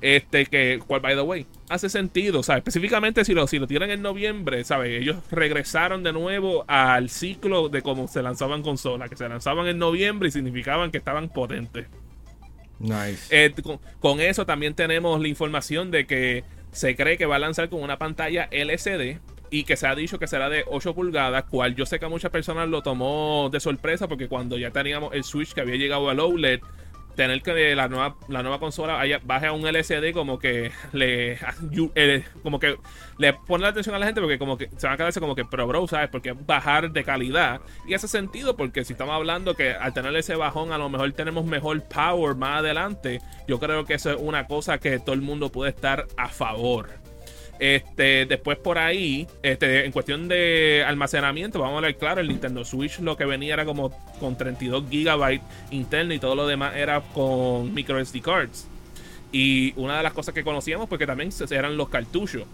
Este 0.00 0.46
que, 0.46 0.80
cual 0.86 1.02
by 1.02 1.14
the 1.14 1.20
way, 1.20 1.46
hace 1.68 1.90
sentido, 1.90 2.42
¿sabes? 2.42 2.60
Específicamente 2.60 3.22
si 3.26 3.34
lo, 3.34 3.46
si 3.46 3.58
lo 3.58 3.66
en 3.68 4.00
noviembre, 4.00 4.64
¿sabes? 4.64 5.02
Ellos 5.02 5.18
regresaron 5.30 6.02
de 6.04 6.14
nuevo 6.14 6.64
al 6.68 7.10
ciclo 7.10 7.68
de 7.68 7.82
cómo 7.82 8.08
se 8.08 8.22
lanzaban 8.22 8.62
consolas, 8.62 9.10
que 9.10 9.16
se 9.16 9.28
lanzaban 9.28 9.66
en 9.66 9.76
noviembre 9.76 10.28
y 10.28 10.32
significaban 10.32 10.90
que 10.90 10.96
estaban 10.96 11.28
potentes. 11.28 11.86
Nice. 12.78 13.26
Eh, 13.30 13.54
con, 14.00 14.20
eso 14.20 14.46
también 14.46 14.74
tenemos 14.74 15.20
la 15.20 15.28
información 15.28 15.90
de 15.90 16.06
que 16.06 16.44
se 16.72 16.94
cree 16.96 17.16
que 17.16 17.26
va 17.26 17.36
a 17.36 17.40
lanzar 17.40 17.68
con 17.68 17.82
una 17.82 17.98
pantalla 17.98 18.48
LCD 18.50 19.18
y 19.50 19.64
que 19.64 19.76
se 19.76 19.86
ha 19.86 19.94
dicho 19.94 20.18
que 20.18 20.26
será 20.26 20.48
de 20.48 20.64
8 20.66 20.94
pulgadas, 20.94 21.44
cual 21.44 21.74
yo 21.74 21.86
sé 21.86 21.98
que 21.98 22.04
a 22.04 22.08
muchas 22.08 22.30
personas 22.30 22.68
lo 22.68 22.82
tomó 22.82 23.48
de 23.50 23.60
sorpresa 23.60 24.06
porque 24.06 24.28
cuando 24.28 24.58
ya 24.58 24.70
teníamos 24.70 25.14
el 25.14 25.24
Switch 25.24 25.54
que 25.54 25.62
había 25.62 25.76
llegado 25.76 26.10
al 26.10 26.20
OLED, 26.20 26.60
tener 27.18 27.42
que 27.42 27.74
la 27.74 27.88
nueva, 27.88 28.14
la 28.28 28.44
nueva 28.44 28.60
consola 28.60 29.02
baje 29.24 29.48
a 29.48 29.52
un 29.52 29.66
LCD 29.66 30.12
como 30.12 30.38
que 30.38 30.70
le 30.92 31.36
eh, 31.96 32.24
como 32.44 32.60
que 32.60 32.78
le 33.18 33.32
pone 33.32 33.64
la 33.64 33.70
atención 33.70 33.96
a 33.96 33.98
la 33.98 34.06
gente 34.06 34.20
porque 34.20 34.38
como 34.38 34.56
que 34.56 34.70
se 34.76 34.86
van 34.86 34.94
a 34.94 34.96
quedarse 34.96 35.18
como 35.18 35.34
que 35.34 35.44
pero 35.44 35.66
bro, 35.66 35.88
¿sabes? 35.88 36.10
Porque 36.10 36.30
bajar 36.32 36.92
de 36.92 37.02
calidad. 37.02 37.60
Y 37.88 37.94
hace 37.94 38.06
sentido 38.06 38.56
porque 38.56 38.84
si 38.84 38.92
estamos 38.92 39.16
hablando 39.16 39.56
que 39.56 39.72
al 39.72 39.92
tener 39.92 40.14
ese 40.14 40.36
bajón 40.36 40.70
a 40.70 40.78
lo 40.78 40.88
mejor 40.90 41.10
tenemos 41.10 41.44
mejor 41.44 41.82
power 41.88 42.36
más 42.36 42.60
adelante, 42.60 43.20
yo 43.48 43.58
creo 43.58 43.84
que 43.84 43.94
eso 43.94 44.12
es 44.12 44.16
una 44.20 44.46
cosa 44.46 44.78
que 44.78 45.00
todo 45.00 45.16
el 45.16 45.22
mundo 45.22 45.50
puede 45.50 45.72
estar 45.72 46.06
a 46.16 46.28
favor. 46.28 47.07
Este, 47.58 48.26
después 48.26 48.56
por 48.58 48.78
ahí, 48.78 49.26
este, 49.42 49.84
en 49.84 49.92
cuestión 49.92 50.28
de 50.28 50.84
almacenamiento, 50.86 51.60
vamos 51.60 51.78
a 51.78 51.86
ver 51.86 51.96
claro, 51.96 52.20
el 52.20 52.28
Nintendo 52.28 52.64
Switch 52.64 53.00
lo 53.00 53.16
que 53.16 53.24
venía 53.24 53.54
era 53.54 53.64
como 53.64 53.90
con 54.20 54.36
32 54.36 54.84
GB 54.88 55.40
interno 55.72 56.14
y 56.14 56.18
todo 56.18 56.36
lo 56.36 56.46
demás 56.46 56.76
era 56.76 57.00
con 57.00 57.74
micro 57.74 58.04
SD 58.04 58.20
cards. 58.20 58.68
Y 59.32 59.74
una 59.76 59.96
de 59.96 60.02
las 60.02 60.12
cosas 60.12 60.34
que 60.34 60.44
conocíamos, 60.44 60.88
porque 60.88 61.06
también 61.06 61.30
eran 61.50 61.76
los 61.76 61.88
cartuchos. 61.88 62.44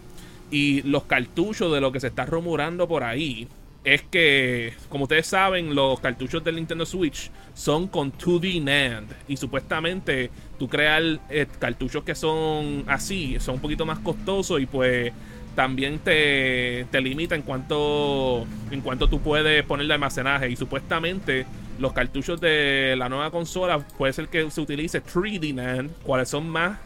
Y 0.51 0.81
los 0.83 1.03
cartuchos 1.03 1.71
de 1.73 1.81
lo 1.81 1.91
que 1.91 1.99
se 1.99 2.07
está 2.07 2.25
rumorando 2.25 2.87
por 2.87 3.03
ahí, 3.03 3.47
es 3.85 4.01
que, 4.01 4.73
como 4.89 5.03
ustedes 5.03 5.27
saben, 5.27 5.75
los 5.75 5.99
cartuchos 5.99 6.43
del 6.43 6.55
Nintendo 6.55 6.87
Switch 6.87 7.29
son 7.53 7.87
con 7.87 8.11
2D 8.11 8.61
NAND. 8.61 9.11
Y 9.27 9.37
supuestamente 9.37 10.31
tú 10.57 10.67
crear 10.67 11.03
eh, 11.29 11.45
cartuchos 11.59 12.03
que 12.03 12.15
son 12.15 12.83
así, 12.87 13.39
son 13.39 13.55
un 13.55 13.61
poquito 13.61 13.85
más 13.85 13.99
costosos 13.99 14.59
y 14.59 14.65
pues 14.65 15.13
también 15.55 15.99
te, 15.99 16.87
te 16.91 16.99
limita 16.99 17.35
en 17.35 17.43
cuanto, 17.43 18.45
en 18.71 18.81
cuanto 18.81 19.07
tú 19.07 19.21
puedes 19.21 19.63
ponerle 19.63 19.93
almacenaje. 19.93 20.49
Y 20.49 20.55
supuestamente 20.55 21.45
los 21.77 21.93
cartuchos 21.93 22.41
de 22.41 22.95
la 22.97 23.07
nueva 23.07 23.29
consola 23.29 23.79
puede 23.79 24.13
ser 24.13 24.29
que 24.29 24.49
se 24.49 24.61
utilice 24.61 25.03
3D 25.03 25.53
NAND, 25.53 25.91
cuales 26.01 26.29
son 26.29 26.49
más 26.49 26.79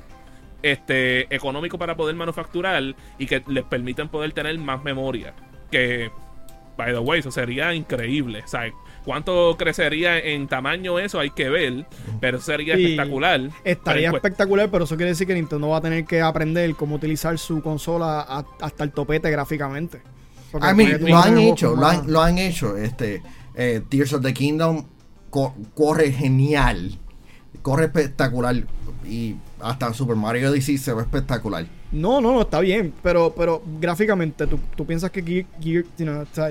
este, 0.64 1.34
económicos 1.34 1.80
para 1.80 1.96
poder 1.96 2.18
manufacturar 2.18 2.94
y 3.18 3.26
que 3.26 3.42
les 3.48 3.64
permiten 3.64 4.10
poder 4.10 4.34
tener 4.34 4.58
más 4.58 4.84
memoria. 4.84 5.34
Que 5.72 6.12
by 6.80 6.94
the 6.94 7.00
way, 7.00 7.20
eso 7.20 7.30
sería 7.30 7.74
increíble. 7.74 8.42
O 8.46 8.48
sea, 8.48 8.72
cuánto 9.04 9.58
crecería 9.58 10.18
en 10.18 10.48
tamaño 10.48 10.98
eso 10.98 11.20
hay 11.20 11.30
que 11.30 11.50
ver, 11.50 11.86
pero 12.22 12.40
sería 12.40 12.76
espectacular. 12.76 13.50
Estaría 13.66 14.10
espectacular, 14.12 14.72
pero 14.72 14.86
eso 14.86 14.96
quiere 14.96 15.12
decir 15.12 15.28
que 15.28 15.34
Nintendo 15.34 15.68
va 15.68 15.78
a 15.78 15.82
tener 15.82 16.06
que 16.06 16.22
aprender 16.22 16.74
cómo 16.76 16.96
utilizar 16.96 17.38
su 17.38 17.62
consola 17.62 18.22
hasta 18.62 18.86
el 18.86 18.92
topete 18.92 19.30
gráficamente. 19.30 20.02
I 20.54 20.74
mean, 20.74 21.06
lo 21.06 21.18
han 21.18 21.38
hecho, 21.38 21.76
lo 21.76 21.86
han, 21.86 22.10
lo 22.12 22.22
han, 22.22 22.38
hecho. 22.38 22.78
Este, 22.78 23.22
eh, 23.56 23.82
Tears 23.90 24.14
of 24.14 24.24
the 24.24 24.34
Kingdom 24.34 24.86
corre 25.76 26.14
genial, 26.14 26.98
corre 27.62 27.86
espectacular 27.86 28.56
y 29.06 29.36
hasta 29.60 29.94
Super 29.94 30.16
Mario 30.16 30.50
Odyssey 30.50 30.78
se 30.78 30.94
ve 30.94 31.02
espectacular. 31.02 31.66
No, 31.92 32.22
no, 32.22 32.34
no, 32.34 32.42
está 32.42 32.60
bien, 32.60 32.94
pero, 33.02 33.34
pero 33.36 33.64
gráficamente, 33.80 34.46
¿tú, 34.46 34.60
tú 34.76 34.86
piensas 34.86 35.10
que 35.10 35.46
Gear, 35.60 35.86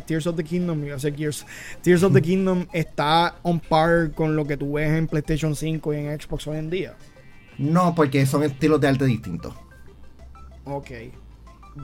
Tears 0.04 0.26
of 0.26 0.36
the 0.36 0.42
Kingdom, 0.42 0.84
Gears, 0.84 1.46
Tears 1.80 2.02
of 2.02 2.12
the 2.12 2.20
Kingdom 2.20 2.66
está 2.72 3.36
on 3.42 3.60
par 3.60 4.10
con 4.12 4.34
lo 4.34 4.44
que 4.44 4.56
tú 4.56 4.72
ves 4.72 4.90
en 4.90 5.06
PlayStation 5.06 5.54
5 5.54 5.94
y 5.94 5.96
en 5.96 6.20
Xbox 6.20 6.48
hoy 6.48 6.58
en 6.58 6.70
día? 6.70 6.96
No, 7.56 7.94
porque 7.94 8.26
son 8.26 8.42
estilos 8.42 8.80
de 8.80 8.88
arte 8.88 9.04
distintos. 9.04 9.54
Ok. 10.64 10.90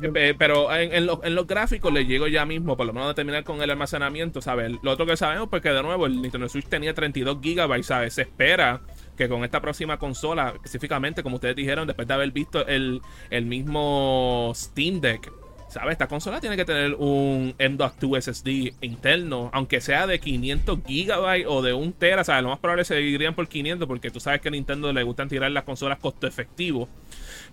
Eh, 0.02 0.34
pero 0.36 0.74
en, 0.74 1.06
los 1.06 1.46
gráficos 1.46 1.92
le 1.92 2.04
llego 2.04 2.26
ya 2.26 2.44
mismo, 2.44 2.76
por 2.76 2.86
lo 2.86 2.92
menos 2.92 3.10
a 3.10 3.14
terminar 3.14 3.44
con 3.44 3.62
el 3.62 3.70
almacenamiento, 3.70 4.40
¿sabes? 4.40 4.72
Lo 4.82 4.90
otro 4.90 5.06
que 5.06 5.16
sabemos, 5.16 5.48
porque 5.48 5.70
de 5.70 5.82
nuevo 5.82 6.06
el 6.06 6.20
Nintendo 6.20 6.48
Switch 6.48 6.66
tenía 6.66 6.94
32 6.94 7.40
GB, 7.40 7.82
¿sabes? 7.84 8.14
Se 8.14 8.22
espera 8.22 8.80
que 9.16 9.28
con 9.28 9.44
esta 9.44 9.60
próxima 9.60 9.98
consola, 9.98 10.52
específicamente, 10.54 11.22
como 11.22 11.36
ustedes 11.36 11.56
dijeron, 11.56 11.86
después 11.86 12.08
de 12.08 12.14
haber 12.14 12.30
visto 12.32 12.66
el, 12.66 13.00
mismo 13.30 14.52
Steam 14.54 15.00
Deck, 15.00 15.32
¿sabes? 15.68 15.92
Esta 15.92 16.06
consola 16.06 16.40
tiene 16.40 16.56
que 16.56 16.64
tener 16.64 16.94
un 16.94 17.54
M.2 17.58 18.20
SSD 18.20 18.74
interno, 18.84 19.50
aunque 19.52 19.80
sea 19.80 20.06
de 20.06 20.20
500 20.20 20.80
GB 20.82 21.46
o 21.48 21.62
de 21.62 21.72
un 21.72 21.92
Tera, 21.92 22.24
¿sabes? 22.24 22.42
Lo 22.42 22.50
más 22.50 22.58
probable 22.58 22.84
se 22.84 22.94
seguirían 22.94 23.34
por 23.34 23.48
500 23.48 23.86
porque 23.86 24.10
tú 24.10 24.20
sabes 24.20 24.40
que 24.40 24.48
a 24.48 24.50
Nintendo 24.50 24.92
le 24.92 25.02
gustan 25.02 25.28
tirar 25.28 25.50
las 25.50 25.64
consolas 25.64 25.98
costo 25.98 26.26
efectivo. 26.26 26.88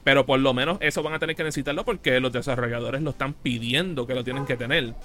Pero 0.03 0.25
por 0.25 0.39
lo 0.39 0.53
menos 0.53 0.77
eso 0.81 1.03
van 1.03 1.13
a 1.13 1.19
tener 1.19 1.35
que 1.35 1.43
necesitarlo 1.43 1.85
porque 1.85 2.19
los 2.19 2.31
desarrolladores 2.31 3.01
lo 3.01 3.11
están 3.11 3.33
pidiendo 3.33 4.07
que 4.07 4.15
lo 4.15 4.23
tienen 4.23 4.45
que 4.45 4.57
tener. 4.57 4.95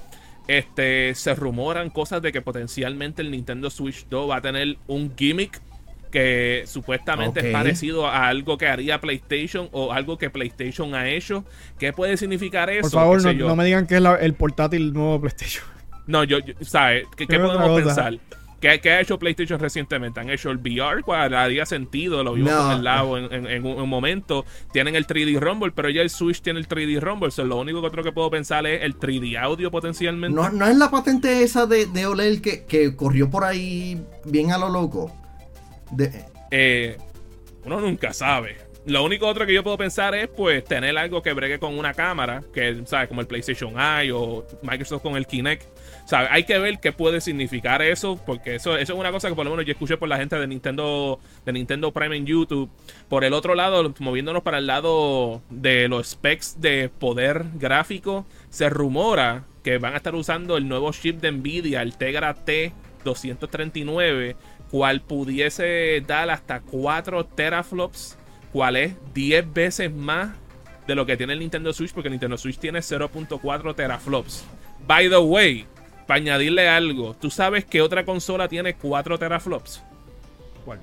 Este, 0.48 1.14
se 1.14 1.34
rumoran 1.34 1.90
cosas 1.90 2.22
de 2.22 2.32
que 2.32 2.40
potencialmente 2.40 3.20
el 3.20 3.30
Nintendo 3.30 3.68
Switch 3.68 4.06
2 4.08 4.30
va 4.30 4.36
a 4.36 4.40
tener 4.40 4.78
un 4.86 5.12
gimmick 5.16 5.60
que 6.10 6.64
supuestamente 6.66 7.46
es 7.46 7.52
parecido 7.52 8.06
a 8.06 8.28
algo 8.28 8.58
que 8.58 8.66
haría 8.66 9.00
PlayStation 9.00 9.68
o 9.72 9.92
algo 9.92 10.18
que 10.18 10.30
PlayStation 10.30 10.94
ha 10.94 11.08
hecho. 11.08 11.44
¿Qué 11.78 11.92
puede 11.92 12.16
significar 12.16 12.70
eso? 12.70 12.82
Por 12.82 12.90
favor, 12.90 13.34
no, 13.34 13.56
me 13.56 13.64
digan 13.64 13.86
que 13.86 13.96
es 13.96 14.02
el 14.20 14.34
portátil 14.34 14.92
nuevo 14.92 15.20
PlayStation. 15.20 15.64
No, 16.06 16.24
yo, 16.24 16.38
¿sabes? 16.60 17.04
¿Qué, 17.16 17.26
podemos 17.26 17.82
pensar? 17.82 18.18
¿Qué, 18.60 18.90
ha 18.90 19.00
hecho 19.00 19.18
PlayStation 19.18 19.60
recientemente? 19.60 20.20
Han 20.20 20.30
hecho 20.30 20.50
el 20.50 20.58
VR, 20.58 21.02
cual 21.02 21.34
haría 21.34 21.66
sentido, 21.66 22.24
lo 22.24 22.34
vimos 22.34 22.52
en 22.52 22.78
el 22.78 22.84
lado 22.84 23.18
en, 23.18 23.66
un, 23.66 23.88
momento. 23.88 24.44
Tienen 24.72 24.96
el 24.96 25.06
3D 25.06 25.38
Rumble, 25.38 25.72
pero 25.72 25.90
ya 25.90 26.02
el 26.02 26.10
Switch 26.10 26.40
tiene 26.40 26.60
el 26.60 26.68
3D 26.68 27.00
Rumble. 27.00 27.30
lo 27.44 27.60
único 27.60 27.80
que 27.80 27.86
otro 27.86 28.02
que 28.02 28.12
puedo 28.12 28.30
pensar 28.30 28.66
es 28.66 28.82
el 28.82 28.98
3D 28.98 29.38
audio 29.38 29.70
potencialmente. 29.70 30.34
No, 30.34 30.48
no 30.50 30.66
es 30.66 30.76
la 30.76 30.90
patente 30.90 31.42
esa 31.42 31.66
de, 31.66 31.86
de 31.86 32.06
OLED 32.06 32.40
que, 32.40 32.64
que 32.64 32.96
corrió 32.96 33.28
por 33.30 33.44
ahí 33.44 34.02
bien 34.24 34.52
a 34.52 34.58
lo 34.58 34.68
loco. 34.68 35.12
Eh, 36.50 36.96
uno 37.64 37.80
nunca 37.80 38.12
sabe. 38.12 38.66
Lo 38.86 39.02
único 39.02 39.26
otro 39.26 39.44
que 39.46 39.52
yo 39.52 39.64
puedo 39.64 39.76
pensar 39.76 40.14
es 40.14 40.28
pues 40.28 40.64
tener 40.64 40.96
algo 40.96 41.20
que 41.20 41.32
bregue 41.32 41.58
con 41.58 41.76
una 41.76 41.92
cámara, 41.92 42.44
que 42.54 42.82
sabes, 42.86 43.08
como 43.08 43.20
el 43.20 43.26
PlayStation 43.26 43.74
Eye 43.76 44.12
o 44.12 44.46
Microsoft 44.62 45.02
con 45.02 45.16
el 45.16 45.26
Kinect. 45.26 45.64
¿Sabes? 46.04 46.28
Hay 46.30 46.44
que 46.44 46.56
ver 46.60 46.78
qué 46.78 46.92
puede 46.92 47.20
significar 47.20 47.82
eso, 47.82 48.16
porque 48.24 48.54
eso, 48.54 48.76
eso 48.76 48.92
es 48.92 48.98
una 48.98 49.10
cosa 49.10 49.28
que 49.28 49.34
por 49.34 49.44
lo 49.44 49.50
menos 49.50 49.66
yo 49.66 49.72
escuché 49.72 49.96
por 49.96 50.08
la 50.08 50.18
gente 50.18 50.36
de 50.36 50.46
Nintendo, 50.46 51.18
de 51.44 51.52
Nintendo 51.52 51.90
Prime 51.90 52.16
en 52.16 52.26
YouTube. 52.26 52.70
Por 53.08 53.24
el 53.24 53.32
otro 53.32 53.56
lado, 53.56 53.92
moviéndonos 53.98 54.44
para 54.44 54.58
el 54.58 54.68
lado 54.68 55.42
de 55.50 55.88
los 55.88 56.10
specs 56.10 56.60
de 56.60 56.88
poder 56.88 57.44
gráfico, 57.54 58.24
se 58.50 58.70
rumora 58.70 59.46
que 59.64 59.78
van 59.78 59.94
a 59.94 59.96
estar 59.96 60.14
usando 60.14 60.56
el 60.56 60.68
nuevo 60.68 60.92
chip 60.92 61.20
de 61.20 61.32
Nvidia, 61.32 61.82
el 61.82 61.96
Tegra 61.96 62.36
T239 62.36 64.36
cual 64.70 65.00
pudiese 65.00 66.02
dar 66.06 66.30
hasta 66.30 66.60
4 66.60 67.24
teraflops, 67.26 68.16
cual 68.52 68.76
es 68.76 68.94
10 69.14 69.52
veces 69.52 69.92
más 69.92 70.30
de 70.86 70.94
lo 70.94 71.06
que 71.06 71.16
tiene 71.16 71.32
el 71.32 71.40
Nintendo 71.40 71.72
Switch, 71.72 71.92
porque 71.92 72.08
el 72.08 72.12
Nintendo 72.12 72.38
Switch 72.38 72.58
tiene 72.58 72.80
0.4 72.80 73.74
teraflops. 73.74 74.44
By 74.86 75.08
the 75.08 75.18
way, 75.18 75.66
para 76.06 76.18
añadirle 76.18 76.68
algo, 76.68 77.14
¿tú 77.14 77.30
sabes 77.30 77.64
que 77.64 77.82
otra 77.82 78.04
consola 78.04 78.48
tiene 78.48 78.74
4 78.74 79.18
teraflops? 79.18 79.82
¿Cuál? 80.64 80.80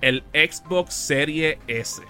El 0.00 0.22
Xbox 0.32 0.94
Series 0.94 1.58
S. 1.66 2.02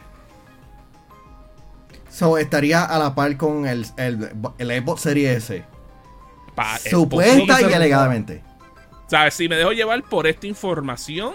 So, 2.08 2.38
estaría 2.38 2.84
a 2.84 2.98
la 2.98 3.14
par 3.14 3.36
con 3.36 3.66
el, 3.66 3.84
Xbox 3.84 5.00
Series 5.00 5.50
S. 5.50 5.64
Supuesta 6.88 7.60
y 7.62 7.72
alegadamente. 7.72 8.42
¿Sabes? 9.10 9.34
Si 9.34 9.48
me 9.48 9.56
dejo 9.56 9.72
llevar 9.72 10.04
por 10.04 10.28
esta 10.28 10.46
información, 10.46 11.34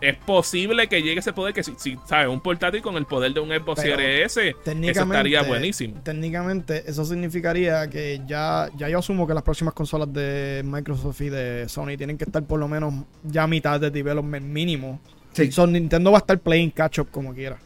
es 0.00 0.16
posible 0.24 0.88
que 0.88 1.02
llegue 1.02 1.20
ese 1.20 1.34
poder 1.34 1.52
que, 1.52 1.62
si, 1.62 1.98
¿sabes? 2.06 2.28
Un 2.28 2.40
portátil 2.40 2.80
con 2.80 2.96
el 2.96 3.04
poder 3.04 3.34
de 3.34 3.40
un 3.40 3.50
Xbox 3.50 3.82
Series 3.82 4.24
S, 4.24 4.48
eso 4.48 5.02
estaría 5.02 5.42
buenísimo. 5.42 6.00
Técnicamente, 6.02 6.82
eso 6.86 7.04
significaría 7.04 7.90
que 7.90 8.22
ya, 8.26 8.70
ya 8.74 8.88
yo 8.88 9.00
asumo 9.00 9.26
que 9.26 9.34
las 9.34 9.42
próximas 9.42 9.74
consolas 9.74 10.10
de 10.14 10.62
Microsoft 10.64 11.20
y 11.20 11.28
de 11.28 11.68
Sony 11.68 11.98
tienen 11.98 12.16
que 12.16 12.24
estar 12.24 12.42
por 12.42 12.58
lo 12.58 12.68
menos 12.68 12.94
ya 13.22 13.42
a 13.42 13.46
mitad 13.46 13.78
de 13.78 13.90
development 13.90 14.46
mínimo. 14.46 14.98
Sí. 15.34 15.52
Son 15.52 15.70
Nintendo 15.72 16.10
va 16.10 16.16
a 16.16 16.20
estar 16.20 16.38
playing 16.38 16.70
catch 16.70 17.00
up 17.00 17.08
como 17.10 17.34
quiera. 17.34 17.58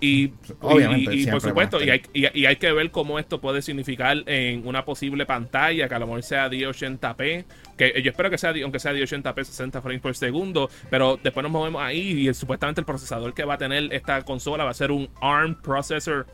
Y, 0.00 0.32
Obviamente, 0.60 1.14
y, 1.14 1.26
por 1.26 1.40
supuesto, 1.40 1.82
y 1.82 1.88
hay, 1.88 2.02
y 2.12 2.44
hay, 2.44 2.56
que 2.56 2.70
ver 2.72 2.90
cómo 2.90 3.18
esto 3.18 3.40
puede 3.40 3.62
significar 3.62 4.22
en 4.26 4.66
una 4.66 4.84
posible 4.84 5.24
pantalla 5.24 5.88
que 5.88 5.94
a 5.94 5.98
lo 5.98 6.06
mejor 6.06 6.22
sea 6.22 6.50
1080p. 6.50 7.44
Que 7.78 8.02
yo 8.02 8.10
espero 8.10 8.28
que 8.28 8.36
sea, 8.36 8.52
aunque 8.62 8.80
sea 8.80 8.92
1080p, 8.92 9.44
60 9.44 9.80
frames 9.80 10.02
por 10.02 10.14
segundo. 10.14 10.68
Pero 10.90 11.18
después 11.22 11.42
nos 11.42 11.52
movemos 11.52 11.82
ahí 11.82 12.28
y 12.28 12.34
supuestamente 12.34 12.80
el 12.80 12.84
procesador 12.84 13.32
que 13.34 13.44
va 13.44 13.54
a 13.54 13.58
tener 13.58 13.92
esta 13.94 14.22
consola 14.22 14.64
va 14.64 14.70
a 14.70 14.74
ser 14.74 14.90
un 14.90 15.08
ARM 15.20 15.54
processor 15.62 16.26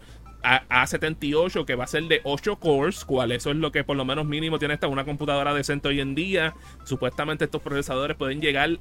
A78 0.42 1.64
que 1.64 1.74
va 1.74 1.84
a 1.84 1.86
ser 1.86 2.04
de 2.04 2.22
8 2.24 2.56
cores, 2.56 3.04
cual 3.04 3.30
eso 3.30 3.50
es 3.50 3.56
lo 3.56 3.70
que 3.70 3.84
por 3.84 3.96
lo 3.96 4.04
menos 4.04 4.26
mínimo 4.26 4.58
tiene 4.58 4.74
esta 4.74 4.88
una 4.88 5.04
computadora 5.04 5.54
decente 5.54 5.88
hoy 5.88 6.00
en 6.00 6.14
día. 6.14 6.54
Supuestamente 6.84 7.44
estos 7.44 7.62
procesadores 7.62 8.16
pueden 8.16 8.40
llegar 8.40 8.78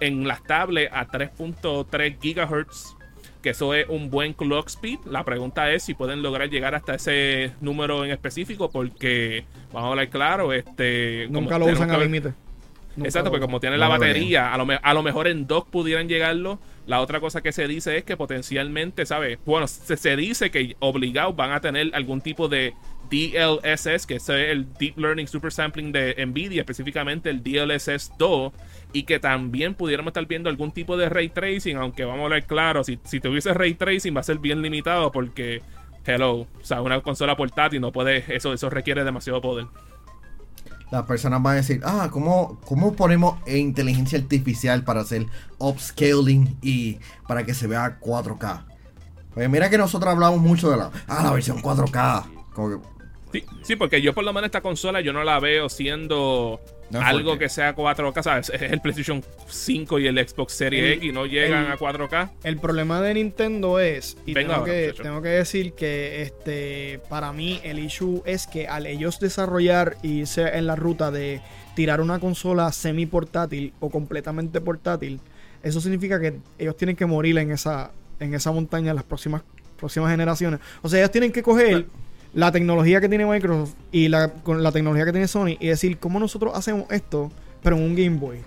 en 0.00 0.26
las 0.26 0.42
tablets 0.44 0.92
a 0.92 1.06
3.3 1.06 2.16
GHz 2.18 3.01
que 3.42 3.50
eso 3.50 3.74
es 3.74 3.88
un 3.88 4.10
buen 4.10 4.32
clock 4.32 4.68
speed. 4.68 5.00
La 5.04 5.24
pregunta 5.24 5.70
es 5.72 5.82
si 5.82 5.94
pueden 5.94 6.22
lograr 6.22 6.48
llegar 6.48 6.74
hasta 6.74 6.94
ese 6.94 7.52
número 7.60 8.04
en 8.04 8.10
específico, 8.10 8.70
porque 8.70 9.44
vamos 9.72 9.88
a 9.88 9.90
hablar 9.90 10.08
claro, 10.08 10.52
este 10.52 11.26
nunca 11.30 11.58
lo 11.58 11.66
usan 11.66 11.90
al 11.90 12.00
límite. 12.00 12.32
Exacto, 13.02 13.30
porque 13.30 13.44
como 13.44 13.60
tiene 13.60 13.78
la 13.78 13.88
batería, 13.88 14.52
a 14.52 14.58
lo, 14.58 14.66
a 14.82 14.94
lo, 14.94 15.02
mejor 15.02 15.26
en 15.26 15.46
dos 15.46 15.64
pudieran 15.64 16.08
llegarlo. 16.08 16.58
La 16.86 17.00
otra 17.00 17.20
cosa 17.20 17.40
que 17.40 17.52
se 17.52 17.66
dice 17.68 17.96
es 17.96 18.04
que 18.04 18.16
potencialmente, 18.16 19.06
¿sabes? 19.06 19.38
Bueno, 19.46 19.66
se, 19.66 19.96
se 19.96 20.16
dice 20.16 20.50
que 20.50 20.76
obligados 20.80 21.34
van 21.36 21.52
a 21.52 21.60
tener 21.60 21.90
algún 21.94 22.20
tipo 22.20 22.48
de 22.48 22.74
DLSS, 23.10 24.06
que 24.06 24.16
es 24.16 24.28
el 24.28 24.66
Deep 24.78 24.98
Learning 24.98 25.28
Super 25.28 25.52
Sampling 25.52 25.92
de 25.92 26.14
Nvidia, 26.26 26.62
específicamente 26.62 27.30
el 27.30 27.42
DLSS 27.42 28.12
2, 28.18 28.52
y 28.92 29.04
que 29.04 29.18
también 29.18 29.74
pudiéramos 29.74 30.10
estar 30.10 30.26
viendo 30.26 30.48
algún 30.48 30.72
tipo 30.72 30.96
de 30.96 31.08
ray 31.08 31.28
tracing, 31.28 31.76
aunque 31.76 32.04
vamos 32.04 32.20
a 32.20 32.24
hablar 32.24 32.46
claro, 32.46 32.84
si, 32.84 32.98
si 33.04 33.20
tuviese 33.20 33.54
ray 33.54 33.74
tracing 33.74 34.14
va 34.14 34.20
a 34.20 34.24
ser 34.24 34.38
bien 34.38 34.62
limitado 34.62 35.10
porque, 35.10 35.62
hello, 36.04 36.40
o 36.40 36.46
sea, 36.62 36.82
una 36.82 37.00
consola 37.00 37.36
portátil 37.36 37.80
no 37.80 37.92
puede, 37.92 38.24
eso, 38.34 38.52
eso 38.52 38.70
requiere 38.70 39.04
demasiado 39.04 39.40
poder. 39.40 39.66
Las 40.90 41.04
personas 41.04 41.42
van 41.42 41.54
a 41.54 41.56
decir, 41.56 41.80
ah, 41.84 42.08
¿cómo, 42.12 42.60
cómo 42.66 42.94
ponemos 42.94 43.38
inteligencia 43.48 44.18
artificial 44.18 44.84
para 44.84 45.00
hacer 45.00 45.24
upscaling 45.58 46.58
y 46.60 46.98
para 47.26 47.46
que 47.46 47.54
se 47.54 47.66
vea 47.66 47.98
4K? 47.98 48.64
Pues 49.32 49.48
mira 49.48 49.70
que 49.70 49.78
nosotros 49.78 50.12
hablamos 50.12 50.40
mucho 50.40 50.70
de 50.70 50.76
la, 50.76 50.90
ah, 51.08 51.22
la 51.22 51.32
versión 51.32 51.62
4K. 51.62 52.24
Como 52.52 52.68
que, 52.68 52.92
Sí, 53.32 53.44
sí, 53.62 53.76
porque 53.76 54.02
yo 54.02 54.12
por 54.12 54.24
lo 54.24 54.32
menos 54.32 54.48
esta 54.48 54.60
consola 54.60 55.00
yo 55.00 55.12
no 55.12 55.24
la 55.24 55.40
veo 55.40 55.70
siendo 55.70 56.60
No 56.92 57.00
algo 57.00 57.38
que 57.38 57.48
sea 57.48 57.74
4K, 57.74 58.22
¿sabes? 58.22 58.50
Es 58.50 58.62
el 58.62 58.80
PlayStation 58.80 59.22
5 59.48 59.98
y 59.98 60.06
el 60.06 60.16
Xbox 60.28 60.52
Series 60.52 60.84
El- 60.84 60.92
X 60.94 61.12
no 61.12 61.26
llegan 61.26 61.66
el- 61.66 61.72
a 61.72 61.76
4K. 61.76 62.30
El 62.44 62.58
problema 62.58 63.00
de 63.00 63.14
Nintendo 63.14 63.78
es, 63.80 64.16
y 64.26 64.34
Venga 64.34 64.54
tengo, 64.54 64.60
ahora, 64.60 64.72
que, 64.72 64.94
tengo 65.02 65.22
que 65.22 65.28
decir 65.30 65.72
que 65.72 66.22
este 66.22 67.00
para 67.08 67.32
mí 67.32 67.60
el 67.64 67.78
issue 67.78 68.22
es 68.26 68.46
que 68.46 68.68
al 68.68 68.86
ellos 68.86 69.18
desarrollar 69.20 69.96
y 70.02 70.20
irse 70.20 70.56
en 70.56 70.66
la 70.66 70.76
ruta 70.76 71.10
de 71.10 71.40
tirar 71.74 72.00
una 72.00 72.18
consola 72.18 72.70
semi 72.72 73.06
portátil 73.06 73.72
o 73.80 73.88
completamente 73.90 74.60
portátil, 74.60 75.20
eso 75.62 75.80
significa 75.80 76.20
que 76.20 76.34
ellos 76.58 76.76
tienen 76.76 76.96
que 76.96 77.06
morir 77.06 77.38
en 77.38 77.50
esa, 77.52 77.90
en 78.20 78.34
esa 78.34 78.52
montaña 78.52 78.90
en 78.90 78.96
las 78.96 79.04
próximas, 79.04 79.42
próximas 79.78 80.10
generaciones. 80.10 80.60
O 80.82 80.88
sea, 80.88 80.98
ellos 81.00 81.10
tienen 81.10 81.32
que 81.32 81.42
coger 81.42 81.86
la 82.34 82.52
tecnología 82.52 83.00
que 83.00 83.08
tiene 83.08 83.26
Microsoft 83.26 83.74
y 83.90 84.08
la, 84.08 84.32
con 84.32 84.62
la 84.62 84.72
tecnología 84.72 85.04
que 85.04 85.12
tiene 85.12 85.28
Sony 85.28 85.56
y 85.60 85.68
decir 85.68 85.98
cómo 85.98 86.18
nosotros 86.18 86.52
hacemos 86.54 86.90
esto, 86.90 87.30
pero 87.62 87.76
en 87.76 87.82
un 87.82 87.94
Game 87.94 88.18
Boy. 88.18 88.38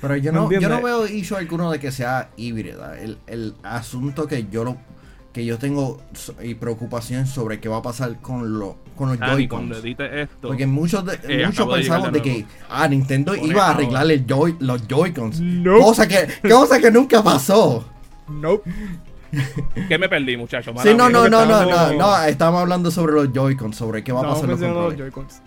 Pero 0.00 0.16
yo 0.16 0.32
¿Me 0.32 0.38
no, 0.38 0.52
yo 0.52 0.68
no 0.68 0.82
veo 0.82 1.06
issue 1.06 1.36
alguno 1.36 1.70
de 1.70 1.78
que 1.80 1.90
sea 1.90 2.30
híbrida. 2.36 2.98
El, 3.00 3.18
el 3.26 3.54
asunto 3.62 4.26
que 4.26 4.46
yo 4.50 4.64
lo 4.64 4.76
que 5.34 5.44
yo 5.44 5.58
tengo 5.58 6.00
y 6.40 6.54
preocupación 6.54 7.26
sobre 7.26 7.58
qué 7.58 7.68
va 7.68 7.78
a 7.78 7.82
pasar 7.82 8.20
con, 8.20 8.56
lo, 8.56 8.76
con 8.96 9.08
los 9.08 9.18
cuando 9.18 9.74
Joy-Cons. 9.74 9.78
Porque 10.40 10.64
muchos, 10.64 11.04
de, 11.04 11.18
Eh, 11.24 11.44
muchos 11.44 11.66
pensamos 11.74 12.12
de 12.12 12.20
de 12.20 12.22
que 12.22 12.46
ah, 12.70 12.86
Nintendo 12.86 13.34
Pone 13.34 13.48
iba 13.48 13.66
a 13.66 13.70
arreglar 13.70 14.08
el 14.08 14.24
Joy, 14.26 14.56
los 14.60 14.86
Joy-Cons. 14.86 15.40
No. 15.40 15.80
Cosa 15.80 16.06
que, 16.06 16.28
cosa 16.48 16.78
que 16.78 16.88
nunca 16.92 17.20
pasó. 17.20 17.84
Nope. 18.28 18.70
¿Qué 19.88 19.98
me 19.98 20.08
perdí, 20.08 20.36
muchachos? 20.36 20.74
Sí, 20.82 20.94
no, 20.94 21.08
no, 21.08 21.28
no, 21.28 21.44
no, 21.46 21.64
no, 21.64 21.92
no, 21.92 22.22
estamos 22.24 22.60
hablando 22.60 22.90
sobre 22.90 23.14
los 23.14 23.32
Joy-Cons, 23.32 23.76
sobre 23.76 24.02
qué 24.04 24.12
va 24.12 24.20
a 24.20 24.22
pasar 24.22 24.48
los 24.48 24.58
mencionando 24.58 24.90
los. 24.90 24.96
Joy-Cons. 24.96 25.42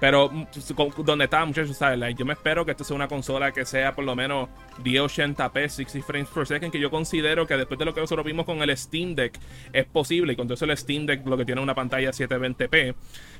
Pero 0.00 0.30
mm, 0.30 0.46
con- 0.76 1.04
donde 1.04 1.24
está, 1.24 1.44
muchachos, 1.44 1.76
¿sabes? 1.76 1.98
Like, 1.98 2.18
yo 2.18 2.24
me 2.24 2.34
espero 2.34 2.64
que 2.64 2.70
esto 2.70 2.84
sea 2.84 2.94
una 2.94 3.08
consola 3.08 3.50
que 3.52 3.64
sea 3.64 3.94
por 3.94 4.04
lo 4.04 4.14
menos 4.14 4.48
1080p, 4.84 5.68
60 5.68 6.06
frames 6.06 6.28
per 6.28 6.46
second, 6.46 6.70
que 6.70 6.78
yo 6.78 6.90
considero 6.90 7.46
que 7.46 7.56
después 7.56 7.78
de 7.78 7.84
lo 7.84 7.94
que 7.94 8.00
nosotros 8.00 8.24
vimos 8.24 8.46
con 8.46 8.62
el 8.62 8.76
Steam 8.76 9.14
Deck 9.14 9.38
es 9.72 9.86
posible. 9.86 10.34
Y 10.34 10.36
con 10.36 10.46
todo 10.46 10.54
eso 10.54 10.64
el 10.66 10.76
Steam 10.76 11.06
Deck 11.06 11.26
lo 11.26 11.36
que 11.36 11.44
tiene 11.44 11.60
una 11.60 11.74
pantalla 11.74 12.10
720p. 12.10 12.94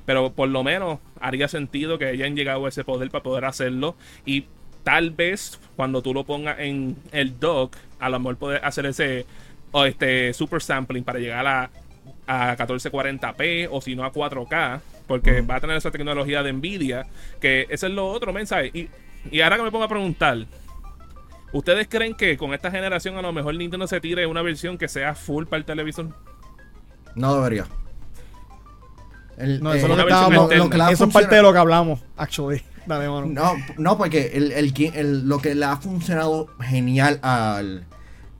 Pero 0.05 0.33
por 0.33 0.49
lo 0.49 0.65
menos 0.65 0.99
haría 1.21 1.47
sentido 1.49 1.99
que 1.99 2.07
hayan 2.07 2.35
llegado 2.35 2.67
a 2.67 2.71
ese 2.71 2.83
poder 2.83 3.11
para 3.11 3.23
poder 3.23 3.45
hacerlo. 3.45 3.95
Y 4.27 4.47
tal 4.83 5.11
vez 5.11 5.61
cuando 5.77 6.03
tú 6.03 6.13
lo 6.13 6.25
pongas 6.25 6.59
en 6.59 6.97
el 7.13 7.39
dock, 7.39 7.77
a 8.01 8.09
lo 8.09 8.19
mejor 8.19 8.37
poder 8.37 8.65
hacer 8.65 8.87
ese 8.87 9.27
o 9.73 9.85
este 9.85 10.33
super 10.35 10.63
sampling 10.63 11.05
para 11.05 11.19
llegar 11.19 11.47
a, 11.47 11.71
a 12.27 12.57
1440p 12.57 13.69
o 13.71 13.81
si 13.81 13.95
no 13.97 14.05
a 14.05 14.13
4K, 14.13 14.81
porque 15.07 15.41
va 15.43 15.57
a 15.57 15.61
tener 15.61 15.77
esa 15.77 15.91
tecnología 15.91 16.43
de 16.43 16.53
Nvidia, 16.53 17.07
que 17.41 17.67
eso 17.71 17.87
es 17.87 17.93
lo 17.93 18.09
otro, 18.09 18.33
mensaje. 18.33 18.71
Y, 18.75 18.89
y 19.31 19.41
ahora 19.41 19.57
que 19.57 19.63
me 19.63 19.71
pongo 19.71 19.85
a 19.85 19.89
preguntar, 19.89 20.47
¿ustedes 21.53 21.87
creen 21.89 22.15
que 22.15 22.37
con 22.37 22.55
esta 22.55 22.71
generación 22.71 23.17
a 23.17 23.23
lo 23.23 23.33
mejor 23.33 23.55
Nintendo 23.55 23.87
se 23.87 24.01
tire 24.01 24.27
una 24.27 24.43
versión 24.43 24.79
que 24.79 24.89
sea 24.89 25.15
full 25.15 25.45
para 25.47 25.59
el 25.59 25.65
televisor? 25.65 26.09
No 27.15 27.35
debería. 27.35 27.67
El- 29.37 29.63
No, 29.63 29.73
eh, 29.73 29.79
eso, 29.79 29.87
estábamos- 29.99 30.51
ha 30.51 30.91
eso 30.91 31.05
es 31.05 31.13
parte 31.13 31.37
de 31.37 31.43
lo 31.43 31.53
que 31.53 31.59
hablamos, 31.59 32.01
actually. 32.17 32.63
Dale, 32.87 33.09
mano. 33.09 33.27
No, 33.27 33.53
no, 33.77 33.99
porque 33.99 34.33
el, 34.35 34.51
el, 34.53 34.73
que- 34.73 34.89
el- 34.95 35.29
lo 35.29 35.39
que 35.39 35.55
le 35.55 35.65
ha 35.65 35.77
funcionado 35.77 36.49
genial 36.61 37.21
al, 37.23 37.85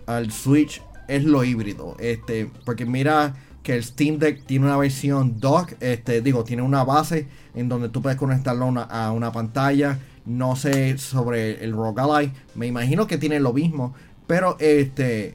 al 0.07 0.33
Switch 0.33 0.83
es 1.09 1.25
lo 1.25 1.43
híbrido. 1.45 1.97
Este, 1.99 2.51
porque 2.65 2.87
mira 2.87 3.35
que 3.63 3.75
el 3.75 3.85
Steam 3.85 4.19
Deck 4.19 4.45
tiene 4.47 4.67
una 4.67 4.77
versión 4.77 5.41
dock, 5.41 5.73
este, 5.81 6.23
digo, 6.23 6.45
tiene 6.45 6.63
una 6.63 6.85
base 6.85 7.27
en 7.55 7.69
donde 7.69 7.89
tú 7.89 8.01
puedes 8.01 8.19
conectarlo 8.19 8.65
a 8.89 9.13
una, 9.13 9.33
pantalla. 9.33 9.99
No 10.25 10.57
sé 10.57 10.99
sobre 10.99 11.65
el 11.65 11.73
ROG 11.73 11.99
Ally, 11.99 12.33
me 12.55 12.67
imagino 12.67 13.07
que 13.07 13.19
tiene 13.19 13.41
lo 13.41 13.53
mismo, 13.53 13.95
pero 14.27 14.57
este, 14.61 15.35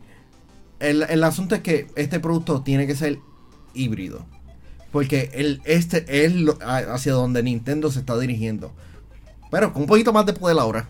el, 0.79 1.03
el 1.03 1.23
asunto 1.23 1.55
es 1.55 1.61
que 1.61 1.87
este 1.95 2.19
producto 2.19 2.61
tiene 2.61 2.87
que 2.87 2.95
ser 2.95 3.19
híbrido. 3.73 4.25
Porque 4.91 5.31
el, 5.33 5.59
este 5.65 6.25
es 6.25 6.33
hacia 6.61 7.13
donde 7.13 7.41
Nintendo 7.41 7.91
se 7.91 7.99
está 7.99 8.17
dirigiendo. 8.17 8.71
Pero 9.49 9.73
con 9.73 9.83
un 9.83 9.87
poquito 9.87 10.13
más 10.13 10.25
de 10.27 10.33
poder 10.33 10.59
ahora. 10.59 10.89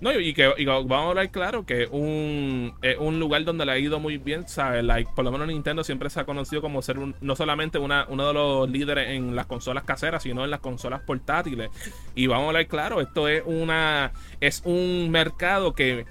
No, 0.00 0.12
y 0.18 0.34
que 0.34 0.46
vamos 0.66 0.92
a 0.92 1.08
hablar 1.08 1.30
claro 1.30 1.64
que 1.64 1.86
un, 1.90 2.74
es 2.82 2.98
un 2.98 3.18
lugar 3.18 3.44
donde 3.44 3.64
le 3.64 3.72
ha 3.72 3.78
ido 3.78 3.98
muy 3.98 4.18
bien, 4.18 4.46
¿sabes? 4.46 4.84
Like, 4.84 5.10
por 5.16 5.24
lo 5.24 5.32
menos 5.32 5.48
Nintendo 5.48 5.82
siempre 5.84 6.10
se 6.10 6.20
ha 6.20 6.24
conocido 6.26 6.60
como 6.60 6.82
ser 6.82 6.98
un- 6.98 7.14
no 7.22 7.34
solamente 7.34 7.78
una, 7.78 8.04
uno 8.10 8.26
de 8.28 8.34
los 8.34 8.68
líderes 8.68 9.08
en 9.10 9.34
las 9.34 9.46
consolas 9.46 9.84
caseras, 9.84 10.22
sino 10.22 10.44
en 10.44 10.50
las 10.50 10.60
consolas 10.60 11.00
portátiles. 11.00 11.70
Y 12.14 12.26
vamos 12.26 12.44
a 12.44 12.48
hablar 12.48 12.66
claro, 12.66 13.00
esto 13.00 13.26
es 13.26 13.42
una 13.46 14.12
es 14.40 14.60
un 14.66 15.10
mercado 15.10 15.74
que 15.74 16.04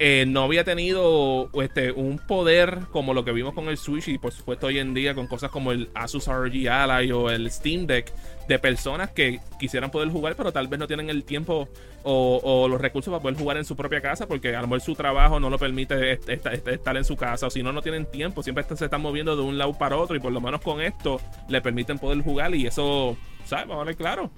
eh, 0.00 0.24
no 0.26 0.42
había 0.42 0.64
tenido 0.64 1.50
este, 1.62 1.92
un 1.92 2.18
poder 2.18 2.80
como 2.90 3.14
lo 3.14 3.24
que 3.24 3.30
vimos 3.32 3.54
con 3.54 3.68
el 3.68 3.76
Switch 3.78 4.08
y 4.08 4.18
por 4.18 4.32
supuesto 4.32 4.66
hoy 4.66 4.78
en 4.80 4.92
día 4.92 5.14
con 5.14 5.28
cosas 5.28 5.50
como 5.52 5.70
el 5.70 5.88
Asus 5.94 6.26
ROG 6.26 6.68
Ally 6.68 7.12
o 7.12 7.30
el 7.30 7.48
Steam 7.50 7.86
Deck 7.86 8.12
de 8.48 8.58
personas 8.58 9.10
que 9.12 9.38
quisieran 9.60 9.90
poder 9.92 10.08
jugar 10.08 10.34
pero 10.36 10.52
tal 10.52 10.66
vez 10.66 10.80
no 10.80 10.88
tienen 10.88 11.10
el 11.10 11.22
tiempo 11.24 11.68
o, 12.02 12.66
los 12.68 12.80
recursos 12.80 13.10
para 13.12 13.22
poder 13.22 13.38
jugar 13.38 13.56
en 13.56 13.64
su 13.64 13.76
propia 13.76 14.00
casa 14.00 14.26
porque 14.26 14.54
a 14.54 14.60
lo 14.60 14.66
mejor 14.66 14.80
su 14.80 14.94
trabajo 14.94 15.38
no 15.38 15.48
lo 15.48 15.58
permite 15.58 16.12
est- 16.12 16.28
est- 16.28 16.46
est- 16.46 16.68
estar 16.68 16.96
en 16.96 17.04
su 17.04 17.16
casa 17.16 17.46
o 17.46 17.50
si 17.50 17.62
no 17.62 17.72
no 17.72 17.80
tienen 17.80 18.04
tiempo. 18.04 18.42
Siempre 18.42 18.64
se 18.76 18.84
están 18.84 19.00
moviendo 19.00 19.36
de 19.36 19.42
un 19.42 19.56
lado 19.56 19.72
para 19.78 19.96
otro 19.96 20.14
y 20.16 20.20
por 20.20 20.32
lo 20.32 20.40
menos 20.40 20.60
con 20.60 20.80
esto 20.82 21.20
le 21.48 21.60
permiten 21.62 21.98
poder 21.98 22.20
jugar 22.22 22.54
y 22.54 22.66
eso 22.66 23.16
¿sabes? 23.46 23.68
vamos 23.68 23.82
a 23.82 23.86
ver 23.86 23.96
claro. 23.96 24.30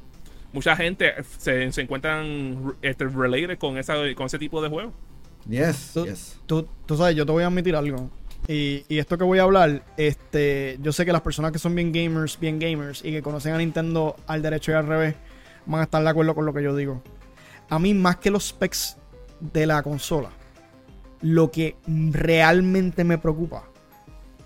Mucha 0.52 0.76
gente 0.76 1.12
se, 1.38 1.72
se 1.72 1.80
encuentran 1.82 2.74
este, 2.82 3.06
related 3.06 3.58
con, 3.58 3.78
esa, 3.78 3.96
con 4.14 4.26
ese 4.26 4.38
tipo 4.38 4.62
de 4.62 4.68
juegos 4.68 4.92
Yes, 5.48 5.90
Tú, 5.94 6.04
yes. 6.06 6.38
tú, 6.46 6.66
tú 6.86 6.96
sabes, 6.96 7.14
yo 7.14 7.24
te 7.24 7.32
voy 7.32 7.42
a 7.42 7.46
admitir 7.46 7.76
algo. 7.76 8.10
Y, 8.48 8.84
y 8.88 8.98
esto 8.98 9.18
que 9.18 9.24
voy 9.24 9.38
a 9.38 9.42
hablar, 9.42 9.84
este, 9.96 10.78
yo 10.80 10.92
sé 10.92 11.04
que 11.04 11.12
las 11.12 11.22
personas 11.22 11.52
que 11.52 11.58
son 11.58 11.74
bien 11.74 11.92
gamers, 11.92 12.38
bien 12.38 12.58
gamers 12.58 13.04
y 13.04 13.10
que 13.10 13.22
conocen 13.22 13.54
a 13.54 13.58
Nintendo 13.58 14.16
al 14.26 14.42
derecho 14.42 14.72
y 14.72 14.74
al 14.74 14.86
revés, 14.86 15.14
van 15.66 15.80
a 15.80 15.84
estar 15.84 16.02
de 16.02 16.08
acuerdo 16.08 16.34
con 16.34 16.46
lo 16.46 16.52
que 16.54 16.62
yo 16.62 16.74
digo. 16.76 17.02
A 17.68 17.78
mí, 17.78 17.94
más 17.94 18.16
que 18.16 18.30
los 18.30 18.48
specs 18.48 18.96
de 19.40 19.66
la 19.66 19.82
consola, 19.82 20.30
lo 21.22 21.50
que 21.50 21.76
realmente 21.86 23.02
me 23.04 23.18
preocupa 23.18 23.64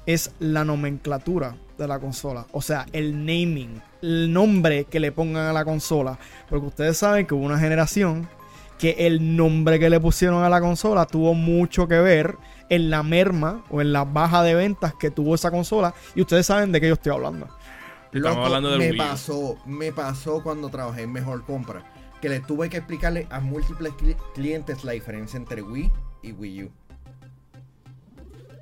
es 0.07 0.33
la 0.39 0.65
nomenclatura 0.65 1.57
de 1.77 1.87
la 1.87 1.99
consola. 1.99 2.47
O 2.53 2.63
sea, 2.63 2.87
el 2.93 3.25
naming, 3.25 3.83
el 4.03 4.33
nombre 4.33 4.85
que 4.85 5.01
le 5.01 5.13
pongan 5.13 5.47
a 5.47 5.53
la 5.53 5.65
consola. 5.65 6.19
Porque 6.49 6.67
ustedes 6.67 6.97
saben 6.97 7.27
que 7.27 7.35
hubo 7.35 7.45
una 7.45 7.59
generación 7.59 8.29
que 8.81 8.97
el 9.07 9.37
nombre 9.37 9.79
que 9.79 9.91
le 9.91 10.01
pusieron 10.01 10.43
a 10.43 10.49
la 10.49 10.61
consola 10.61 11.05
tuvo 11.07 11.35
mucho 11.35 11.87
que 11.87 12.01
ver 12.01 12.37
en 12.71 12.89
la 12.89 13.03
merma 13.03 13.63
o 13.69 13.83
en 13.83 13.93
la 13.93 14.05
baja 14.05 14.43
de 14.43 14.55
ventas 14.55 14.95
que 14.99 15.11
tuvo 15.11 15.35
esa 15.35 15.51
consola. 15.51 15.93
Y 16.15 16.23
ustedes 16.23 16.47
saben 16.47 16.73
de 16.73 16.81
qué 16.81 16.89
yo 16.89 16.95
estoy 16.95 17.13
hablando. 17.13 17.47
Estamos 18.13 18.37
Loco, 18.37 18.47
hablando 18.47 18.71
del 18.71 18.79
me 18.79 18.91
Wii 18.91 18.99
pasó, 18.99 19.57
me 19.67 19.93
pasó 19.93 20.43
cuando 20.43 20.71
trabajé 20.71 21.03
en 21.03 21.13
Mejor 21.13 21.45
Compra. 21.45 21.85
Que 22.23 22.29
le 22.31 22.41
tuve 22.41 22.69
que 22.71 22.79
explicarle 22.79 23.27
a 23.31 23.41
múltiples 23.41 23.93
cli- 23.93 24.17
clientes 24.35 24.83
la 24.83 24.93
diferencia 24.93 25.37
entre 25.37 25.63
Wii 25.63 25.91
y 26.23 26.33
Wii 26.33 26.65
U. 26.65 26.71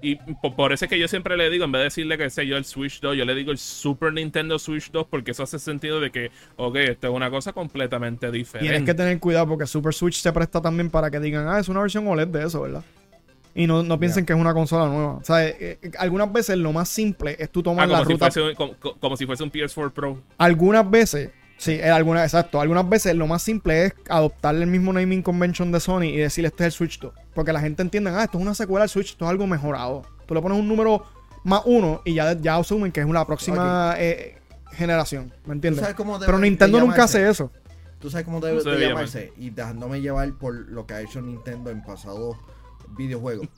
Y 0.00 0.14
po- 0.16 0.54
por 0.54 0.72
eso 0.72 0.84
es 0.84 0.88
que 0.88 0.98
yo 0.98 1.08
siempre 1.08 1.36
le 1.36 1.50
digo, 1.50 1.64
en 1.64 1.72
vez 1.72 1.80
de 1.80 1.84
decirle 1.84 2.16
que 2.16 2.30
sé 2.30 2.46
yo 2.46 2.56
el 2.56 2.64
Switch 2.64 3.00
2, 3.00 3.16
yo 3.16 3.24
le 3.24 3.34
digo 3.34 3.50
el 3.50 3.58
Super 3.58 4.12
Nintendo 4.12 4.58
Switch 4.58 4.90
2 4.92 5.06
porque 5.10 5.32
eso 5.32 5.42
hace 5.42 5.58
sentido 5.58 5.98
de 6.00 6.10
que, 6.10 6.30
ok, 6.56 6.76
esto 6.76 7.08
es 7.08 7.12
una 7.12 7.30
cosa 7.30 7.52
completamente 7.52 8.30
diferente. 8.30 8.70
Tienes 8.70 8.86
que 8.86 8.94
tener 8.94 9.18
cuidado 9.18 9.48
porque 9.48 9.66
Super 9.66 9.92
Switch 9.92 10.20
se 10.20 10.32
presta 10.32 10.60
también 10.60 10.88
para 10.90 11.10
que 11.10 11.18
digan, 11.18 11.48
ah, 11.48 11.58
es 11.58 11.68
una 11.68 11.80
versión 11.80 12.06
OLED 12.06 12.28
de 12.28 12.44
eso, 12.46 12.60
¿verdad? 12.62 12.84
Y 13.54 13.66
no, 13.66 13.82
no 13.82 13.98
piensen 13.98 14.24
que 14.24 14.32
es 14.34 14.38
una 14.38 14.54
consola 14.54 14.86
nueva. 14.86 15.14
O 15.14 15.24
sea, 15.24 15.44
eh, 15.44 15.78
eh, 15.82 15.90
algunas 15.98 16.32
veces 16.32 16.56
lo 16.58 16.72
más 16.72 16.88
simple 16.88 17.34
es 17.40 17.50
tú 17.50 17.58
Ah, 17.60 17.62
tomar 17.64 17.88
la 17.88 17.98
como, 17.98 18.06
si 18.06 18.12
ruta. 18.12 18.30
fuese, 18.30 18.42
un- 18.42 18.54
como, 18.54 18.74
como 19.00 19.16
si 19.16 19.26
fuese 19.26 19.42
un 19.42 19.50
PS4 19.50 19.90
Pro. 19.90 20.22
Algunas 20.38 20.88
veces, 20.88 21.30
sí, 21.58 21.72
eh, 21.72 21.90
algunas, 21.90 22.24
exacto. 22.24 22.60
Algunas 22.60 22.88
veces 22.88 23.14
lo 23.14 23.26
más 23.26 23.42
simple 23.42 23.86
es 23.86 23.94
adoptar 24.08 24.54
el 24.54 24.66
mismo 24.66 24.92
naming 24.92 25.22
convention 25.22 25.70
de 25.70 25.80
Sony 25.80 26.04
y 26.04 26.16
decir 26.16 26.46
este 26.46 26.64
es 26.64 26.66
el 26.66 26.72
Switch 26.72 26.98
2. 26.98 27.12
Porque 27.34 27.52
la 27.52 27.60
gente 27.60 27.82
entiende, 27.82 28.10
ah, 28.10 28.24
esto 28.24 28.38
es 28.38 28.42
una 28.42 28.54
secuela 28.54 28.84
del 28.84 28.90
Switch, 28.90 29.10
esto 29.10 29.24
es 29.24 29.30
algo 29.30 29.46
mejorado. 29.46 30.02
Tú 30.26 30.34
le 30.34 30.42
pones 30.42 30.58
un 30.58 30.68
número 30.68 31.04
más 31.44 31.62
uno 31.64 32.02
y 32.04 32.14
ya, 32.14 32.32
ya 32.32 32.56
asumen 32.56 32.92
que 32.92 33.00
es 33.00 33.06
una 33.06 33.24
próxima 33.26 33.94
eh, 33.98 34.38
generación. 34.72 35.32
¿Me 35.44 35.44
¿Tú 35.44 35.52
entiendes? 35.52 35.94
Pero 36.26 36.38
Nintendo 36.38 36.80
nunca 36.80 37.04
hace 37.04 37.28
eso. 37.28 37.50
Tú 37.98 38.10
sabes 38.10 38.24
cómo 38.24 38.40
debe 38.40 38.60
se 38.60 38.68
de 38.70 38.76
debe 38.76 38.88
llamarse. 38.90 39.32
Y 39.36 39.50
dejándome 39.50 40.00
llevar 40.00 40.32
por 40.34 40.54
lo 40.54 40.86
que 40.86 40.94
ha 40.94 41.00
hecho 41.00 41.20
Nintendo 41.20 41.70
en 41.70 41.82
pasados 41.82 42.36
videojuegos. 42.96 43.48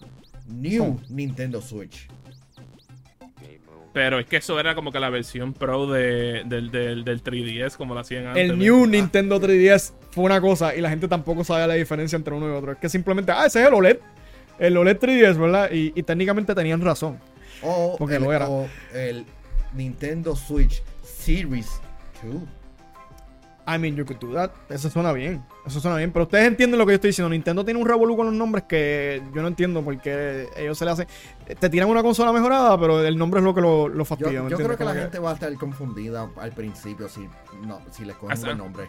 New 0.46 0.84
¿Cómo? 0.84 1.00
Nintendo 1.08 1.60
Switch. 1.60 2.08
Pero 3.92 4.20
es 4.20 4.26
que 4.26 4.36
eso 4.36 4.58
era 4.60 4.74
como 4.76 4.92
que 4.92 5.00
la 5.00 5.10
versión 5.10 5.52
Pro 5.52 5.86
de, 5.88 6.44
del, 6.46 6.70
del, 6.70 7.04
del 7.04 7.24
3DS, 7.24 7.76
como 7.76 7.94
lo 7.94 8.00
hacían 8.00 8.26
antes. 8.26 8.42
El 8.44 8.56
¿me 8.56 8.64
New? 8.64 8.86
Nintendo 8.86 9.40
3DS 9.40 9.92
fue 10.10 10.24
una 10.24 10.40
cosa 10.40 10.74
y 10.76 10.80
la 10.80 10.88
gente 10.90 11.08
tampoco 11.08 11.42
sabe 11.42 11.66
la 11.66 11.74
diferencia 11.74 12.14
entre 12.16 12.32
uno 12.34 12.48
y 12.48 12.52
otro. 12.56 12.72
Es 12.72 12.78
que 12.78 12.88
simplemente, 12.88 13.32
ah, 13.32 13.46
ese 13.46 13.60
es 13.62 13.66
el 13.68 13.74
OLED. 13.74 13.98
El 14.60 14.76
OLED 14.76 14.98
3DS, 14.98 15.38
¿verdad? 15.38 15.70
Y, 15.72 15.92
y 15.96 16.02
técnicamente 16.04 16.54
tenían 16.54 16.80
razón. 16.80 17.18
O, 17.62 17.96
Porque 17.98 18.16
el, 18.16 18.22
lo 18.22 18.32
era. 18.32 18.48
o 18.48 18.68
el 18.94 19.24
Nintendo 19.74 20.36
Switch 20.36 20.82
Series 21.02 21.80
2. 22.22 22.34
I 23.66 23.78
mean, 23.78 23.96
you 23.96 24.04
could 24.04 24.18
do 24.18 24.32
that. 24.34 24.50
Eso 24.68 24.90
suena 24.90 25.12
bien. 25.12 25.44
Eso 25.66 25.80
suena 25.80 25.96
bien. 25.96 26.12
Pero 26.12 26.24
ustedes 26.24 26.46
entienden 26.46 26.78
lo 26.78 26.86
que 26.86 26.92
yo 26.92 26.94
estoy 26.96 27.10
diciendo. 27.10 27.28
Nintendo 27.30 27.64
tiene 27.64 27.80
un 27.80 27.86
revolú 27.86 28.16
con 28.16 28.26
los 28.26 28.34
nombres 28.34 28.64
que 28.64 29.22
yo 29.34 29.42
no 29.42 29.48
entiendo 29.48 29.82
porque 29.82 30.48
ellos 30.56 30.76
se 30.78 30.84
le 30.84 30.90
hacen. 30.90 31.06
Te 31.58 31.68
tiran 31.68 31.88
una 31.88 32.02
consola 32.02 32.32
mejorada, 32.32 32.78
pero 32.78 33.04
el 33.04 33.16
nombre 33.16 33.40
es 33.40 33.44
lo 33.44 33.54
que 33.54 33.60
lo, 33.60 33.88
lo 33.88 34.04
fastidia. 34.04 34.32
Yo, 34.32 34.44
¿me 34.44 34.50
yo 34.50 34.56
creo 34.56 34.76
que 34.76 34.84
la 34.84 34.94
gente 34.94 35.18
va 35.18 35.30
a 35.30 35.34
estar 35.34 35.52
confundida 35.54 36.28
al 36.36 36.52
principio 36.52 37.08
si, 37.08 37.28
no, 37.66 37.80
si 37.90 38.04
les 38.04 38.16
cogen 38.16 38.38
un 38.38 38.44
buen 38.44 38.58
nombre. 38.58 38.88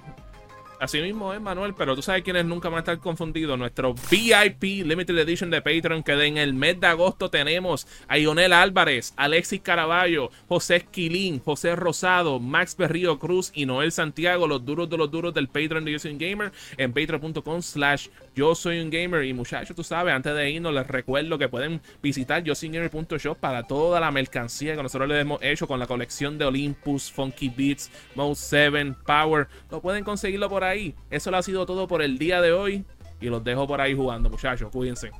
Así 0.82 1.00
mismo 1.00 1.32
es, 1.32 1.39
Manuel, 1.39 1.76
pero 1.76 1.96
tú 1.96 2.02
sabes 2.02 2.24
quiénes 2.24 2.44
nunca 2.44 2.67
van 2.67 2.78
a 2.78 2.80
estar 2.80 2.98
confundidos. 2.98 3.56
Nuestro 3.56 3.94
VIP 4.10 4.84
Limited 4.84 5.15
Edition 5.15 5.52
de 5.52 5.62
Patreon, 5.62 6.02
que 6.02 6.13
en 6.13 6.38
el 6.39 6.56
mes 6.56 6.80
de 6.80 6.88
agosto 6.88 7.30
tenemos 7.30 7.86
a 8.08 8.17
Ionel 8.17 8.52
Álvarez, 8.52 9.13
Alexis 9.15 9.62
Caraballo, 9.62 10.32
José 10.48 10.78
Esquilín, 10.78 11.39
José 11.39 11.76
Rosado, 11.76 12.39
Max 12.39 12.76
Berrío 12.76 13.20
Cruz 13.20 13.52
y 13.54 13.67
Noel 13.67 13.91
Santiago, 13.91 14.48
los 14.48 14.65
duros 14.65 14.89
de 14.89 14.98
los 14.98 15.12
duros 15.12 15.36
del 15.36 15.50
Patreon 15.50 15.86
de 15.86 16.02
un 16.04 16.17
Gamer, 16.17 16.52
en 16.78 16.94
patreon.com 16.94 17.62
slash 17.62 18.08
Yo 18.36 18.56
Soy 18.56 18.80
un 18.80 18.89
Gamer. 18.89 19.24
Y 19.24 19.34
muchachos, 19.34 19.76
tú 19.76 19.84
sabes, 19.84 20.13
antes 20.13 20.34
de 20.34 20.50
irnos 20.50 20.74
les 20.74 20.88
recuerdo 20.88 21.38
que 21.38 21.50
pueden 21.50 21.82
visitar 22.02 22.44
yo 22.44 22.56
soy 22.56 22.70
un 22.70 22.76
gamer.shop 22.76 23.38
para 23.38 23.63
toda 23.63 24.00
la 24.00 24.12
mercancía 24.12 24.76
que 24.76 24.84
nosotros 24.84 25.10
les 25.10 25.22
hemos 25.22 25.41
hecho 25.41 25.67
con 25.67 25.80
la 25.80 25.88
colección 25.88 26.38
de 26.38 26.46
Olympus, 26.46 27.12
Funky 27.12 27.50
Beats, 27.50 27.91
Mode 28.15 28.36
7, 28.36 28.96
Power. 29.06 29.48
Lo 29.70 29.82
pueden 29.82 30.04
conseguirlo 30.04 30.50
por 30.50 30.63
ahí. 30.63 30.96
Eso 31.10 31.32
lo 31.32 31.38
ha 31.38 31.44
sido 31.44 31.65
todo 31.65 31.88
por 31.88 32.02
el 32.02 32.17
día 32.17 32.41
de 32.41 32.54
hoy. 32.54 32.86
Y 33.20 33.28
los 33.28 33.44
dejo 33.44 33.67
por 33.67 33.80
ahí 33.82 33.94
jugando, 33.94 34.30
muchachos. 34.30 34.70
Cuídense. 34.72 35.12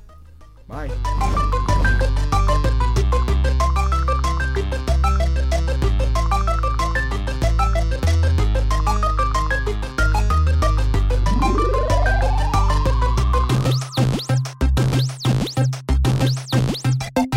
Bye. 0.66 0.90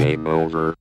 Game 0.05 0.27
over. 0.27 0.75